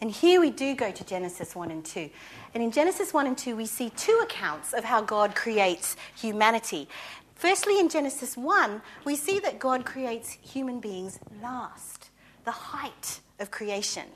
And 0.00 0.10
here 0.10 0.40
we 0.40 0.48
do 0.48 0.74
go 0.74 0.90
to 0.90 1.04
Genesis 1.04 1.54
1 1.54 1.70
and 1.70 1.84
2. 1.84 2.08
And 2.54 2.62
in 2.62 2.70
Genesis 2.70 3.12
1 3.12 3.26
and 3.26 3.36
2, 3.36 3.54
we 3.54 3.66
see 3.66 3.90
two 3.90 4.18
accounts 4.22 4.72
of 4.72 4.82
how 4.82 5.02
God 5.02 5.34
creates 5.34 5.94
humanity. 6.16 6.88
Firstly, 7.34 7.78
in 7.78 7.90
Genesis 7.90 8.34
1, 8.34 8.80
we 9.04 9.14
see 9.14 9.40
that 9.40 9.58
God 9.58 9.84
creates 9.84 10.38
human 10.40 10.80
beings 10.80 11.18
last, 11.42 12.08
the 12.46 12.50
height 12.50 13.20
of 13.38 13.50
creation. 13.50 14.06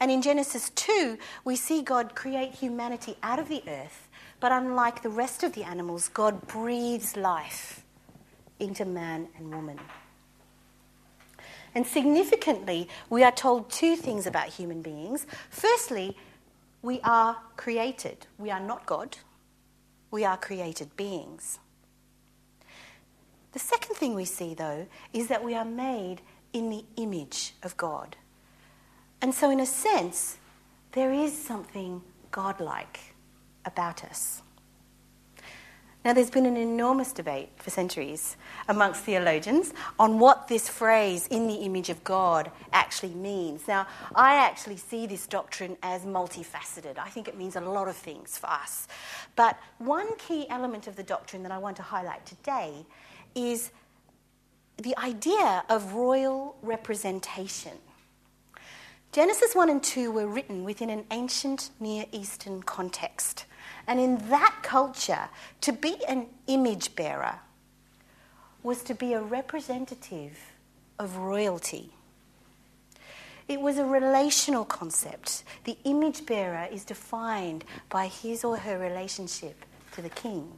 And 0.00 0.10
in 0.10 0.20
Genesis 0.20 0.68
2, 0.74 1.16
we 1.46 1.56
see 1.56 1.80
God 1.80 2.14
create 2.14 2.56
humanity 2.56 3.16
out 3.22 3.38
of 3.38 3.48
the 3.48 3.62
earth, 3.66 4.06
but 4.38 4.52
unlike 4.52 5.02
the 5.02 5.08
rest 5.08 5.42
of 5.42 5.54
the 5.54 5.64
animals, 5.64 6.08
God 6.08 6.46
breathes 6.46 7.16
life 7.16 7.86
into 8.58 8.84
man 8.84 9.28
and 9.36 9.54
woman. 9.54 9.78
And 11.74 11.86
significantly, 11.86 12.88
we 13.10 13.22
are 13.22 13.32
told 13.32 13.70
two 13.70 13.94
things 13.96 14.26
about 14.26 14.48
human 14.48 14.82
beings. 14.82 15.26
Firstly, 15.50 16.16
we 16.82 17.00
are 17.02 17.36
created. 17.56 18.26
We 18.38 18.50
are 18.50 18.60
not 18.60 18.86
God, 18.86 19.18
we 20.10 20.24
are 20.24 20.36
created 20.36 20.96
beings. 20.96 21.58
The 23.52 23.58
second 23.58 23.96
thing 23.96 24.14
we 24.14 24.24
see, 24.24 24.54
though, 24.54 24.86
is 25.12 25.28
that 25.28 25.42
we 25.42 25.54
are 25.54 25.64
made 25.64 26.20
in 26.52 26.70
the 26.70 26.84
image 26.96 27.54
of 27.62 27.76
God. 27.76 28.16
And 29.20 29.34
so, 29.34 29.50
in 29.50 29.60
a 29.60 29.66
sense, 29.66 30.38
there 30.92 31.12
is 31.12 31.36
something 31.36 32.02
godlike 32.30 33.14
about 33.64 34.04
us. 34.04 34.42
Now, 36.08 36.14
there's 36.14 36.30
been 36.30 36.46
an 36.46 36.56
enormous 36.56 37.12
debate 37.12 37.50
for 37.56 37.68
centuries 37.68 38.38
amongst 38.66 39.04
theologians 39.04 39.74
on 39.98 40.18
what 40.18 40.48
this 40.48 40.66
phrase, 40.66 41.26
in 41.26 41.48
the 41.48 41.56
image 41.56 41.90
of 41.90 42.02
God, 42.02 42.50
actually 42.72 43.12
means. 43.12 43.68
Now, 43.68 43.86
I 44.14 44.36
actually 44.36 44.78
see 44.78 45.06
this 45.06 45.26
doctrine 45.26 45.76
as 45.82 46.06
multifaceted. 46.06 46.96
I 46.96 47.10
think 47.10 47.28
it 47.28 47.36
means 47.36 47.56
a 47.56 47.60
lot 47.60 47.88
of 47.88 47.94
things 47.94 48.38
for 48.38 48.46
us. 48.46 48.88
But 49.36 49.58
one 49.76 50.16
key 50.16 50.48
element 50.48 50.86
of 50.86 50.96
the 50.96 51.02
doctrine 51.02 51.42
that 51.42 51.52
I 51.52 51.58
want 51.58 51.76
to 51.76 51.82
highlight 51.82 52.24
today 52.24 52.86
is 53.34 53.70
the 54.78 54.96
idea 54.96 55.62
of 55.68 55.92
royal 55.92 56.56
representation. 56.62 57.76
Genesis 59.12 59.54
1 59.54 59.68
and 59.68 59.82
2 59.82 60.10
were 60.10 60.26
written 60.26 60.64
within 60.64 60.88
an 60.88 61.04
ancient 61.10 61.68
Near 61.78 62.06
Eastern 62.12 62.62
context. 62.62 63.44
And 63.88 63.98
in 63.98 64.18
that 64.28 64.56
culture, 64.62 65.28
to 65.62 65.72
be 65.72 65.96
an 66.06 66.26
image 66.46 66.94
bearer 66.94 67.40
was 68.62 68.82
to 68.82 68.94
be 68.94 69.14
a 69.14 69.20
representative 69.20 70.38
of 70.98 71.16
royalty. 71.16 71.90
It 73.48 73.62
was 73.62 73.78
a 73.78 73.86
relational 73.86 74.66
concept. 74.66 75.42
The 75.64 75.78
image 75.84 76.26
bearer 76.26 76.68
is 76.70 76.84
defined 76.84 77.64
by 77.88 78.08
his 78.08 78.44
or 78.44 78.58
her 78.58 78.78
relationship 78.78 79.64
to 79.92 80.02
the 80.02 80.10
king. 80.10 80.52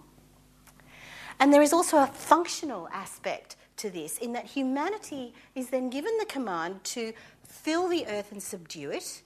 And 1.38 1.54
there 1.54 1.62
is 1.62 1.72
also 1.72 1.98
a 1.98 2.08
functional 2.08 2.88
aspect 2.92 3.54
to 3.76 3.90
this, 3.90 4.18
in 4.18 4.32
that 4.32 4.44
humanity 4.44 5.32
is 5.54 5.70
then 5.70 5.88
given 5.88 6.18
the 6.18 6.26
command 6.26 6.82
to 6.84 7.12
fill 7.46 7.88
the 7.88 8.06
earth 8.08 8.32
and 8.32 8.42
subdue 8.42 8.90
it, 8.90 9.22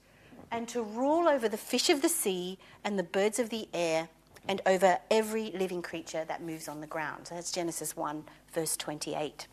and 0.55 0.69
to 0.69 0.81
rule 0.81 1.27
over 1.27 1.49
the 1.49 1.57
fish 1.57 1.91
of 1.91 2.01
the 2.01 2.09
sea 2.09 2.57
and 2.85 2.97
the 2.97 3.03
birds 3.03 3.41
of 3.41 3.51
the 3.51 3.69
air, 3.75 4.09
and 4.47 4.61
over 4.67 4.99
every 5.11 5.51
living 5.51 5.83
creature 5.83 6.25
that 6.29 6.43
moves 6.43 6.69
on 6.69 6.81
the 6.81 6.87
ground. 6.87 7.27
So 7.27 7.35
that's 7.35 7.51
Genesis 7.51 7.97
1, 7.97 8.23
verse 8.53 8.77
28. 8.77 9.49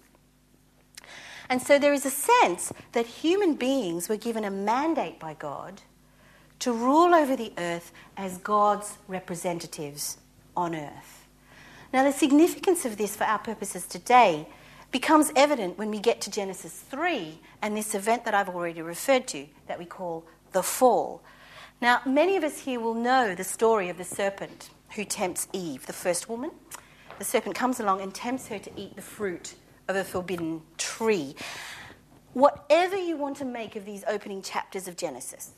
And 1.50 1.60
so 1.60 1.80
there 1.80 1.94
is 1.94 2.06
a 2.06 2.12
sense 2.12 2.72
that 2.92 3.08
human 3.08 3.56
beings 3.56 4.10
were 4.10 4.18
given 4.18 4.44
a 4.44 4.52
mandate 4.52 5.20
by 5.20 5.34
God 5.34 5.82
to 6.60 6.72
rule 6.72 7.16
over 7.16 7.36
the 7.36 7.52
earth 7.58 7.92
as 8.16 8.38
God's 8.38 9.00
representatives 9.08 10.18
on 10.56 10.76
earth. 10.76 11.26
Now, 11.92 12.04
the 12.04 12.12
significance 12.12 12.86
of 12.86 12.98
this 12.98 13.16
for 13.16 13.24
our 13.24 13.40
purposes 13.40 13.88
today 13.88 14.48
becomes 14.92 15.32
evident 15.36 15.80
when 15.80 15.90
we 15.90 16.00
get 16.00 16.22
to 16.22 16.30
Genesis 16.30 16.74
3 16.74 17.40
and 17.62 17.76
this 17.76 17.96
event 17.96 18.24
that 18.26 18.36
I've 18.36 18.50
already 18.50 18.82
referred 18.82 19.26
to 19.30 19.48
that 19.68 19.80
we 19.80 19.86
call 19.86 20.26
the 20.52 20.64
fall. 20.64 21.22
Now, 21.82 22.02
many 22.06 22.38
of 22.38 22.44
us 22.44 22.60
here 22.60 22.80
will 22.80 22.94
know 22.94 23.34
the 23.34 23.44
story 23.44 23.90
of 23.90 23.98
the 23.98 24.04
serpent 24.04 24.70
who 24.96 25.04
tempts 25.04 25.48
Eve, 25.54 25.86
the 25.86 25.94
first 25.94 26.30
woman. 26.30 26.52
the 27.18 27.26
serpent 27.26 27.54
comes 27.54 27.80
along 27.80 28.02
and 28.02 28.14
tempts 28.14 28.48
her 28.48 28.58
to 28.58 28.72
eat 28.76 28.96
the 28.96 29.02
fruit 29.02 29.54
of 29.88 29.96
a 29.96 30.04
forbidden 30.04 30.62
tree. 30.78 31.36
Whatever 32.34 32.96
you 32.96 33.16
want 33.16 33.38
to 33.38 33.46
make 33.46 33.76
of 33.76 33.86
these 33.86 34.04
opening 34.08 34.42
chapters 34.42 34.88
of 34.88 34.98
Genesis, 34.98 35.52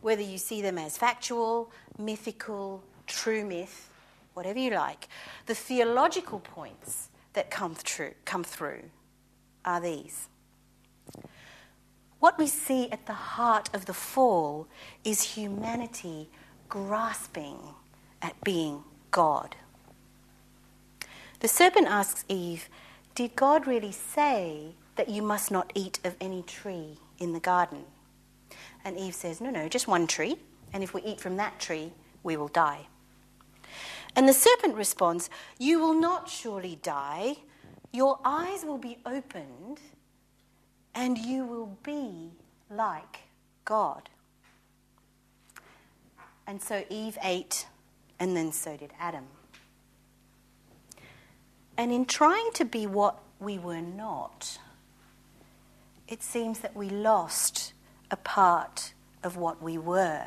whether 0.00 0.22
you 0.22 0.38
see 0.38 0.62
them 0.62 0.78
as 0.78 0.96
factual, 0.96 1.72
mythical, 1.98 2.84
true 3.06 3.44
myth, 3.44 3.90
whatever 4.34 4.58
you 4.58 4.70
like, 4.70 5.08
the 5.46 5.54
theological 5.54 6.38
points 6.38 7.08
that 7.32 7.50
come 7.50 7.74
through, 7.74 8.12
come 8.24 8.44
through 8.44 8.82
are 9.64 9.80
these. 9.80 10.28
What 12.22 12.38
we 12.38 12.46
see 12.46 12.88
at 12.92 13.06
the 13.06 13.14
heart 13.14 13.68
of 13.74 13.86
the 13.86 13.92
fall 13.92 14.68
is 15.02 15.34
humanity 15.34 16.30
grasping 16.68 17.58
at 18.22 18.40
being 18.44 18.84
God. 19.10 19.56
The 21.40 21.48
serpent 21.48 21.88
asks 21.88 22.24
Eve, 22.28 22.68
Did 23.16 23.34
God 23.34 23.66
really 23.66 23.90
say 23.90 24.76
that 24.94 25.08
you 25.08 25.20
must 25.20 25.50
not 25.50 25.72
eat 25.74 25.98
of 26.04 26.14
any 26.20 26.42
tree 26.42 26.98
in 27.18 27.32
the 27.32 27.40
garden? 27.40 27.82
And 28.84 28.96
Eve 28.96 29.16
says, 29.16 29.40
No, 29.40 29.50
no, 29.50 29.68
just 29.68 29.88
one 29.88 30.06
tree, 30.06 30.36
and 30.72 30.84
if 30.84 30.94
we 30.94 31.02
eat 31.02 31.20
from 31.20 31.38
that 31.38 31.58
tree, 31.58 31.90
we 32.22 32.36
will 32.36 32.46
die. 32.46 32.86
And 34.14 34.28
the 34.28 34.32
serpent 34.32 34.76
responds, 34.76 35.28
You 35.58 35.80
will 35.80 35.94
not 35.94 36.28
surely 36.28 36.78
die. 36.84 37.38
Your 37.92 38.20
eyes 38.24 38.64
will 38.64 38.78
be 38.78 38.98
opened, 39.04 39.80
and 40.94 41.18
you 41.18 41.44
will 41.44 41.78
be 41.82 42.30
like 42.70 43.20
God. 43.64 44.08
And 46.46 46.60
so 46.60 46.84
Eve 46.90 47.18
ate, 47.22 47.66
and 48.18 48.36
then 48.36 48.52
so 48.52 48.76
did 48.76 48.92
Adam. 48.98 49.24
And 51.76 51.92
in 51.92 52.04
trying 52.04 52.50
to 52.54 52.64
be 52.64 52.86
what 52.86 53.18
we 53.40 53.58
were 53.58 53.80
not, 53.80 54.58
it 56.08 56.22
seems 56.22 56.60
that 56.60 56.76
we 56.76 56.88
lost 56.88 57.72
a 58.10 58.16
part 58.16 58.92
of 59.22 59.36
what 59.36 59.62
we 59.62 59.78
were. 59.78 60.26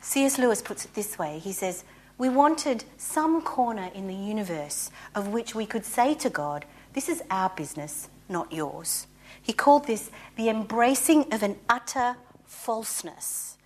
C.S. 0.00 0.38
Lewis 0.38 0.60
puts 0.60 0.84
it 0.84 0.92
this 0.92 1.18
way 1.18 1.38
he 1.38 1.52
says, 1.52 1.84
We 2.18 2.28
wanted 2.28 2.84
some 2.98 3.40
corner 3.40 3.90
in 3.94 4.06
the 4.06 4.14
universe 4.14 4.90
of 5.14 5.28
which 5.28 5.54
we 5.54 5.64
could 5.64 5.86
say 5.86 6.14
to 6.16 6.28
God, 6.28 6.66
This 6.94 7.08
is 7.08 7.22
our 7.28 7.50
business, 7.50 8.08
not 8.28 8.52
yours. 8.52 9.08
He 9.42 9.52
called 9.52 9.86
this 9.86 10.10
the 10.36 10.48
embracing 10.48 11.32
of 11.32 11.42
an 11.42 11.56
utter 11.68 12.16
falseness. 12.44 13.58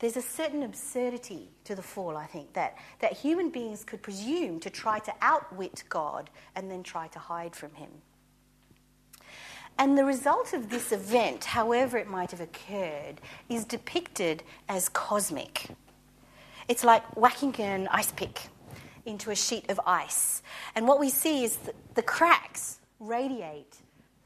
There's 0.00 0.16
a 0.16 0.22
certain 0.22 0.62
absurdity 0.62 1.48
to 1.64 1.74
the 1.74 1.82
fall, 1.82 2.16
I 2.16 2.26
think, 2.26 2.52
that, 2.54 2.76
that 3.00 3.12
human 3.12 3.50
beings 3.50 3.84
could 3.84 4.02
presume 4.02 4.58
to 4.60 4.70
try 4.70 4.98
to 4.98 5.12
outwit 5.20 5.84
God 5.88 6.28
and 6.56 6.70
then 6.70 6.82
try 6.82 7.06
to 7.08 7.18
hide 7.18 7.54
from 7.54 7.74
Him. 7.74 7.90
And 9.78 9.96
the 9.96 10.04
result 10.04 10.52
of 10.52 10.70
this 10.70 10.90
event, 10.90 11.44
however 11.44 11.98
it 11.98 12.08
might 12.08 12.32
have 12.32 12.40
occurred, 12.40 13.20
is 13.48 13.64
depicted 13.64 14.42
as 14.68 14.88
cosmic. 14.88 15.68
It's 16.66 16.82
like 16.82 17.04
whacking 17.16 17.54
an 17.56 17.88
ice 17.88 18.12
pick 18.12 18.48
into 19.10 19.30
a 19.30 19.36
sheet 19.36 19.68
of 19.68 19.80
ice. 19.86 20.42
And 20.74 20.88
what 20.88 21.00
we 21.00 21.10
see 21.10 21.44
is 21.44 21.56
that 21.56 21.74
the 21.94 22.02
cracks 22.02 22.78
radiate 22.98 23.76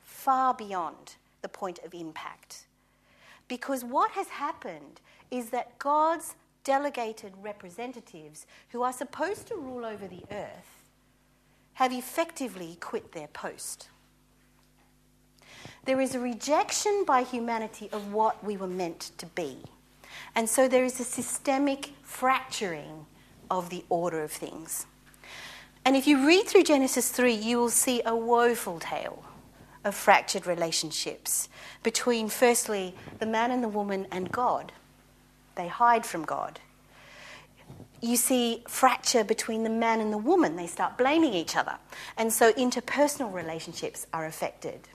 far 0.02 0.54
beyond 0.54 1.16
the 1.42 1.48
point 1.48 1.80
of 1.84 1.94
impact. 1.94 2.66
Because 3.48 3.84
what 3.84 4.12
has 4.12 4.28
happened 4.28 5.00
is 5.30 5.50
that 5.50 5.78
God's 5.78 6.34
delegated 6.64 7.32
representatives, 7.42 8.46
who 8.70 8.82
are 8.82 8.92
supposed 8.92 9.46
to 9.48 9.56
rule 9.56 9.84
over 9.84 10.06
the 10.06 10.22
earth, 10.30 10.82
have 11.74 11.92
effectively 11.92 12.78
quit 12.80 13.12
their 13.12 13.28
post. 13.28 13.88
There 15.84 16.00
is 16.00 16.14
a 16.14 16.20
rejection 16.20 17.04
by 17.06 17.22
humanity 17.22 17.90
of 17.92 18.12
what 18.12 18.42
we 18.42 18.56
were 18.56 18.66
meant 18.66 19.10
to 19.18 19.26
be. 19.26 19.58
And 20.34 20.48
so 20.48 20.66
there 20.66 20.84
is 20.84 20.98
a 21.00 21.04
systemic 21.04 21.90
fracturing 22.02 23.06
of 23.50 23.70
the 23.70 23.84
order 23.88 24.22
of 24.22 24.30
things. 24.30 24.86
And 25.84 25.96
if 25.96 26.06
you 26.06 26.26
read 26.26 26.46
through 26.46 26.64
Genesis 26.64 27.10
3, 27.10 27.32
you 27.32 27.58
will 27.58 27.70
see 27.70 28.02
a 28.04 28.16
woeful 28.16 28.78
tale 28.78 29.24
of 29.84 29.94
fractured 29.94 30.46
relationships 30.46 31.48
between, 31.82 32.28
firstly, 32.28 32.94
the 33.18 33.26
man 33.26 33.50
and 33.50 33.62
the 33.62 33.68
woman 33.68 34.06
and 34.10 34.32
God. 34.32 34.72
They 35.56 35.68
hide 35.68 36.06
from 36.06 36.24
God. 36.24 36.60
You 38.00 38.16
see 38.16 38.62
fracture 38.66 39.24
between 39.24 39.62
the 39.62 39.70
man 39.70 40.00
and 40.00 40.12
the 40.12 40.18
woman. 40.18 40.56
They 40.56 40.66
start 40.66 40.96
blaming 40.96 41.34
each 41.34 41.56
other. 41.56 41.76
And 42.16 42.32
so 42.32 42.52
interpersonal 42.52 43.32
relationships 43.32 44.06
are 44.12 44.26
affected 44.26 44.88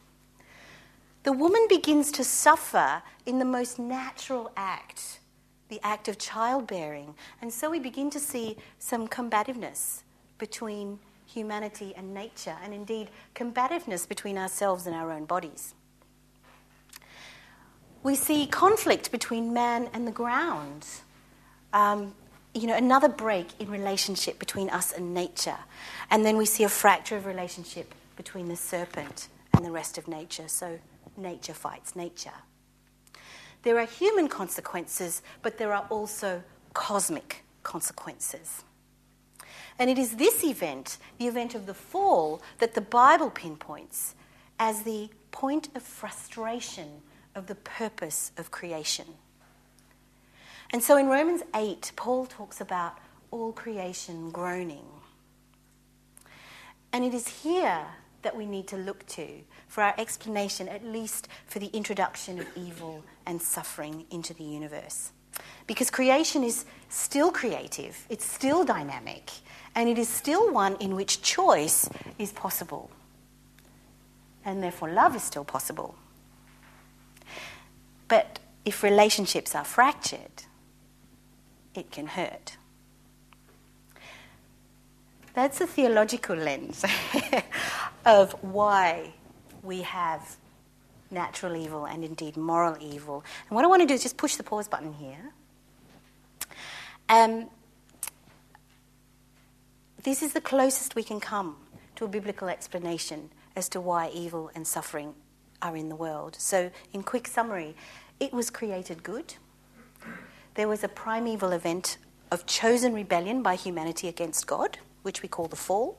the 1.23 1.33
woman 1.33 1.65
begins 1.67 2.11
to 2.13 2.23
suffer 2.23 3.01
in 3.25 3.39
the 3.39 3.45
most 3.45 3.77
natural 3.77 4.51
act, 4.55 5.18
the 5.69 5.79
act 5.83 6.07
of 6.07 6.17
childbearing. 6.17 7.15
And 7.41 7.53
so 7.53 7.69
we 7.69 7.79
begin 7.79 8.09
to 8.11 8.19
see 8.19 8.57
some 8.79 9.07
combativeness 9.07 10.03
between 10.37 10.99
humanity 11.25 11.93
and 11.95 12.13
nature, 12.13 12.55
and 12.63 12.73
indeed 12.73 13.09
combativeness 13.35 14.07
between 14.07 14.37
ourselves 14.37 14.87
and 14.87 14.95
our 14.95 15.11
own 15.11 15.25
bodies. 15.25 15.75
We 18.01 18.15
see 18.15 18.47
conflict 18.47 19.11
between 19.11 19.53
man 19.53 19.89
and 19.93 20.07
the 20.07 20.11
ground. 20.11 20.87
Um, 21.73 22.15
you 22.55 22.65
know, 22.65 22.75
another 22.75 23.09
break 23.09 23.47
in 23.59 23.69
relationship 23.69 24.39
between 24.39 24.69
us 24.69 24.91
and 24.91 25.13
nature. 25.13 25.57
And 26.09 26.25
then 26.25 26.37
we 26.37 26.45
see 26.45 26.63
a 26.63 26.69
fracture 26.69 27.15
of 27.15 27.25
relationship 27.25 27.93
between 28.15 28.47
the 28.47 28.55
serpent 28.55 29.27
and 29.53 29.63
the 29.63 29.71
rest 29.71 29.97
of 29.97 30.07
nature. 30.07 30.47
So 30.47 30.79
nature 31.15 31.53
fights 31.53 31.95
nature. 31.95 32.31
There 33.63 33.77
are 33.77 33.85
human 33.85 34.27
consequences, 34.27 35.21
but 35.41 35.57
there 35.57 35.73
are 35.73 35.85
also 35.89 36.43
cosmic 36.73 37.43
consequences. 37.63 38.63
And 39.77 39.89
it 39.89 39.97
is 39.97 40.17
this 40.17 40.43
event, 40.43 40.97
the 41.17 41.27
event 41.27 41.55
of 41.55 41.65
the 41.65 41.73
fall, 41.73 42.41
that 42.59 42.73
the 42.73 42.81
Bible 42.81 43.29
pinpoints 43.29 44.15
as 44.59 44.83
the 44.83 45.09
point 45.31 45.69
of 45.75 45.81
frustration 45.81 47.01
of 47.35 47.47
the 47.47 47.55
purpose 47.55 48.31
of 48.37 48.51
creation. 48.51 49.05
And 50.71 50.83
so 50.83 50.97
in 50.97 51.07
Romans 51.07 51.41
8, 51.55 51.93
Paul 51.95 52.25
talks 52.25 52.61
about 52.61 52.97
all 53.31 53.51
creation 53.51 54.31
groaning. 54.31 54.85
And 56.91 57.03
it 57.05 57.13
is 57.13 57.27
here 57.43 57.85
that 58.21 58.35
we 58.35 58.45
need 58.45 58.67
to 58.67 58.77
look 58.77 59.05
to 59.07 59.27
for 59.67 59.83
our 59.83 59.93
explanation, 59.97 60.67
at 60.67 60.83
least 60.83 61.27
for 61.45 61.59
the 61.59 61.67
introduction 61.67 62.39
of 62.39 62.47
evil 62.55 63.03
and 63.25 63.41
suffering 63.41 64.05
into 64.11 64.33
the 64.33 64.43
universe. 64.43 65.11
Because 65.67 65.89
creation 65.89 66.43
is 66.43 66.65
still 66.89 67.31
creative, 67.31 68.05
it's 68.09 68.25
still 68.25 68.65
dynamic, 68.65 69.31
and 69.75 69.87
it 69.87 69.97
is 69.97 70.09
still 70.09 70.51
one 70.51 70.75
in 70.77 70.95
which 70.95 71.21
choice 71.21 71.89
is 72.17 72.31
possible. 72.31 72.89
And 74.43 74.63
therefore, 74.63 74.91
love 74.91 75.15
is 75.15 75.23
still 75.23 75.45
possible. 75.45 75.95
But 78.07 78.39
if 78.65 78.83
relationships 78.83 79.53
are 79.53 79.63
fractured, 79.63 80.43
it 81.75 81.91
can 81.91 82.07
hurt. 82.07 82.57
That's 85.33 85.61
a 85.61 85.67
theological 85.67 86.35
lens 86.35 86.83
of 88.05 88.33
why 88.43 89.13
we 89.63 89.81
have 89.81 90.37
natural 91.11 91.55
evil 91.55 91.85
and 91.85 92.03
indeed 92.03 92.37
moral 92.37 92.77
evil. 92.81 93.23
And 93.47 93.55
what 93.55 93.65
I 93.65 93.67
want 93.67 93.81
to 93.81 93.87
do 93.87 93.93
is 93.93 94.03
just 94.03 94.17
push 94.17 94.35
the 94.35 94.43
pause 94.43 94.67
button 94.67 94.93
here. 94.93 95.31
Um, 97.09 97.49
this 100.03 100.21
is 100.21 100.33
the 100.33 100.41
closest 100.41 100.95
we 100.95 101.03
can 101.03 101.19
come 101.19 101.57
to 101.95 102.05
a 102.05 102.07
biblical 102.07 102.47
explanation 102.47 103.29
as 103.55 103.67
to 103.69 103.81
why 103.81 104.09
evil 104.13 104.51
and 104.55 104.65
suffering 104.65 105.15
are 105.61 105.75
in 105.75 105.89
the 105.89 105.95
world. 105.95 106.35
So, 106.39 106.71
in 106.93 107.03
quick 107.03 107.27
summary, 107.27 107.75
it 108.19 108.31
was 108.31 108.49
created 108.49 109.03
good. 109.03 109.33
There 110.55 110.67
was 110.67 110.83
a 110.83 110.87
primeval 110.87 111.51
event 111.51 111.97
of 112.31 112.45
chosen 112.45 112.93
rebellion 112.93 113.41
by 113.41 113.55
humanity 113.55 114.07
against 114.07 114.47
God, 114.47 114.77
which 115.03 115.21
we 115.21 115.29
call 115.29 115.47
the 115.47 115.55
fall. 115.55 115.97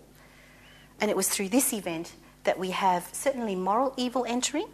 And 1.00 1.10
it 1.10 1.16
was 1.16 1.28
through 1.28 1.48
this 1.48 1.72
event 1.72 2.12
that 2.44 2.58
we 2.58 2.70
have 2.70 3.08
certainly 3.12 3.54
moral 3.54 3.94
evil 3.96 4.24
entering, 4.26 4.68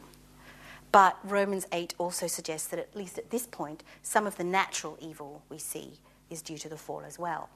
but 0.93 1.19
Romans 1.25 1.67
8 1.73 1.95
also 1.99 2.27
suggests 2.27 2.69
that 2.69 2.79
at 2.79 2.95
least 2.97 3.19
at 3.19 3.31
this 3.31 3.47
point, 3.47 3.83
some 4.03 4.27
of 4.27 4.37
the 4.37 4.45
natural 4.45 4.97
evil 5.01 5.43
we 5.49 5.59
see 5.59 5.99
is 6.31 6.43
due 6.43 6.59
to 6.59 6.69
the 6.69 6.77
fall 6.77 7.03
as 7.07 7.19
well. 7.19 7.49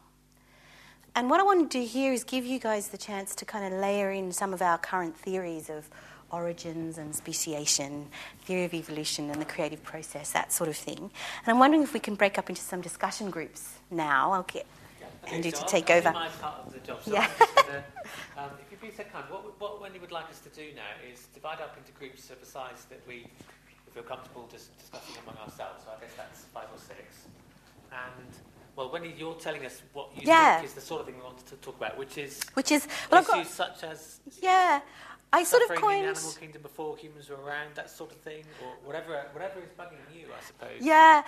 And 1.15 1.29
what 1.29 1.41
I 1.41 1.43
want 1.43 1.71
to 1.71 1.79
do 1.79 1.85
here 1.85 2.13
is 2.13 2.23
give 2.23 2.45
you 2.45 2.59
guys 2.59 2.89
the 2.89 2.99
chance 2.99 3.35
to 3.37 3.45
kind 3.45 3.73
of 3.73 3.81
layer 3.81 4.13
in 4.13 4.31
some 4.31 4.53
of 4.53 4.63
our 4.63 4.79
current 4.79 5.17
theories 5.17 5.69
of 5.69 5.89
origins 6.31 6.99
and 6.99 7.15
speciation, 7.15 8.07
theory 8.43 8.65
of 8.65 8.75
evolution 8.75 9.31
and 9.31 9.41
the 9.41 9.45
creative 9.45 9.83
process, 9.83 10.31
that 10.33 10.53
sort 10.53 10.69
of 10.69 10.77
thing. 10.77 10.99
And 10.99 11.47
I'm 11.47 11.59
wondering 11.59 11.83
if 11.83 11.93
we 11.93 12.01
can 12.01 12.15
break 12.15 12.39
up 12.39 12.49
into 12.49 12.63
some 12.63 12.81
discussion 12.81 13.31
groups 13.31 13.79
now. 13.91 14.33
I'll 14.33 14.45
get 14.45 14.67
Okay, 15.25 15.37
Andy 15.37 15.51
so 15.51 15.61
to 15.61 15.67
take 15.67 15.91
over. 15.91 16.13
my 16.13 16.29
part 16.29 16.67
of 16.67 16.73
the 16.73 16.79
job. 16.81 16.99
So 17.05 17.13
Yeah. 17.13 17.29
Gonna, 17.39 17.85
um, 18.39 18.51
if 18.61 18.71
you'd 18.71 18.81
be 18.81 18.91
so 18.97 19.05
kind, 19.05 19.25
what, 19.29 19.61
what 19.61 19.81
Wendy 19.81 19.99
would 19.99 20.13
like 20.13 20.29
us 20.31 20.41
to 20.41 20.49
do 20.51 20.69
now 20.75 20.93
is 21.13 21.27
divide 21.35 21.61
up 21.61 21.77
into 21.77 21.93
groups 21.93 22.31
of 22.31 22.41
a 22.43 22.47
size 22.47 22.87
that 22.91 23.01
we 23.07 23.27
feel 23.95 24.03
comfortable 24.05 24.49
just 24.51 24.77
discussing 24.79 25.17
among 25.25 25.37
ourselves. 25.39 25.85
So 25.85 25.91
I 25.97 26.01
guess 26.01 26.15
that's 26.17 26.45
five 26.55 26.69
or 26.73 26.79
six. 26.79 27.27
And, 27.93 28.29
well, 28.77 28.91
Wendy, 28.91 29.15
you're 29.19 29.35
telling 29.35 29.67
us 29.67 29.83
what 29.93 30.09
you 30.15 30.23
Yeah. 30.25 30.57
think 30.57 30.69
is 30.69 30.75
the 30.75 30.81
sort 30.81 31.01
of 31.01 31.07
thing 31.07 31.17
we 31.17 31.23
want 31.23 31.45
to 31.47 31.57
talk 31.57 31.77
about, 31.77 31.99
which 31.99 32.17
is 32.17 32.41
Which 32.55 32.71
is, 32.73 32.87
well, 33.11 33.21
I've 33.21 33.29
issues 33.41 33.57
got, 33.57 33.79
such 33.79 33.85
as 33.91 34.21
yeah, 34.41 34.81
I 35.33 35.45
sort 35.45 35.63
of 35.63 35.69
suffering 35.69 35.79
in 35.79 36.05
coined. 36.05 36.17
animal 36.17 36.33
kingdom 36.33 36.63
before 36.63 36.97
humans 36.97 37.29
were 37.31 37.37
around, 37.37 37.75
that 37.77 37.89
sort 37.89 38.11
of 38.11 38.19
thing, 38.19 38.45
or 38.65 38.73
whatever, 38.85 39.27
whatever 39.33 39.61
is 39.61 39.71
bugging 39.79 39.99
you, 40.13 40.27
I 40.37 40.45
suppose. 40.45 40.81
Yeah, 40.81 41.23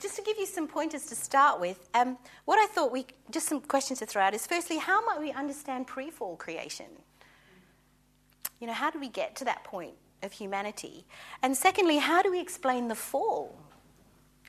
just 0.00 0.16
to 0.16 0.22
give 0.22 0.36
you 0.38 0.44
some 0.44 0.68
pointers 0.68 1.06
to 1.06 1.14
start 1.14 1.58
with, 1.58 1.88
um, 1.94 2.18
what 2.44 2.58
I 2.58 2.66
thought 2.66 2.92
we 2.92 3.06
just 3.30 3.48
some 3.48 3.60
questions 3.62 4.00
to 4.00 4.06
throw 4.06 4.22
out 4.22 4.34
is 4.34 4.46
firstly, 4.46 4.76
how 4.76 5.02
might 5.06 5.18
we 5.18 5.32
understand 5.32 5.86
pre-fall 5.86 6.36
creation? 6.36 6.86
You 8.60 8.66
know, 8.66 8.74
how 8.74 8.90
do 8.90 9.00
we 9.00 9.08
get 9.08 9.34
to 9.36 9.44
that 9.46 9.64
point 9.64 9.94
of 10.22 10.32
humanity? 10.32 11.06
And 11.42 11.56
secondly, 11.56 11.98
how 11.98 12.20
do 12.22 12.30
we 12.30 12.40
explain 12.40 12.88
the 12.88 12.94
fall 12.96 13.58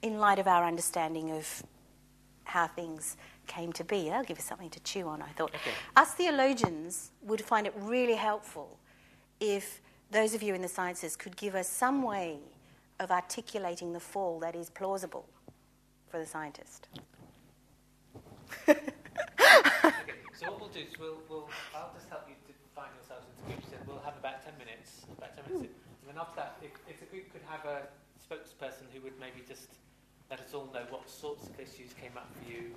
in 0.02 0.18
light 0.20 0.40
of 0.40 0.48
our 0.48 0.66
understanding 0.66 1.32
of 1.32 1.64
how 2.46 2.68
things 2.68 3.16
came 3.48 3.72
to 3.74 3.84
be? 3.84 4.10
That'll 4.10 4.26
give 4.26 4.40
us 4.40 4.46
something 4.46 4.72
to 4.72 4.80
chew 4.82 5.08
on. 5.08 5.22
I 5.22 5.30
thought 5.30 5.52
Okay. 5.56 5.72
us 5.96 6.14
theologians 6.16 7.12
would 7.22 7.42
find 7.46 7.66
it 7.68 7.74
really 7.78 8.16
helpful 8.16 8.79
if 9.40 9.82
those 10.12 10.34
of 10.34 10.42
you 10.44 10.54
in 10.54 10.62
the 10.62 10.68
sciences 10.68 11.16
could 11.16 11.36
give 11.38 11.56
us 11.56 11.68
some 11.68 12.02
way 12.04 12.40
of 13.00 13.12
articulating 13.12 13.94
the 13.94 14.00
fall 14.00 14.40
that 14.40 14.56
is 14.56 14.70
plausible 14.70 15.26
for 16.10 16.20
the 16.20 16.26
scientist. 16.26 16.88
Okay, 18.68 18.80
so 20.36 20.52
what 20.52 20.60
we'll 20.60 20.70
do 20.70 20.80
is 20.80 20.98
we'll, 21.00 21.18
we'll 21.30 21.48
I'll 21.76 21.92
just 21.94 22.10
help 22.10 22.28
you 22.28 22.36
to 22.48 22.54
find 22.76 22.90
yourselves 22.98 23.26
into 23.30 23.54
groups, 23.54 23.72
and 23.72 23.88
we'll 23.88 24.02
have 24.04 24.18
about 24.18 24.44
ten 24.44 24.54
minutes, 24.58 25.06
about 25.18 25.36
ten 25.36 25.46
minutes, 25.54 25.78
and 26.02 26.10
then 26.10 26.18
after 26.20 26.36
that, 26.38 26.58
if, 26.62 26.72
if 26.90 27.00
the 27.00 27.06
group 27.06 27.32
could 27.32 27.46
have 27.48 27.66
a 27.66 27.88
spokesperson 28.18 28.90
who 28.94 29.02
would 29.02 29.18
maybe 29.20 29.44
just 29.48 29.70
let 30.30 30.40
us 30.40 30.54
all 30.54 30.70
know 30.74 30.84
what 30.90 31.10
sorts 31.10 31.48
of 31.48 31.60
issues 31.60 31.94
came 31.94 32.18
up 32.18 32.28
for 32.36 32.50
you, 32.52 32.74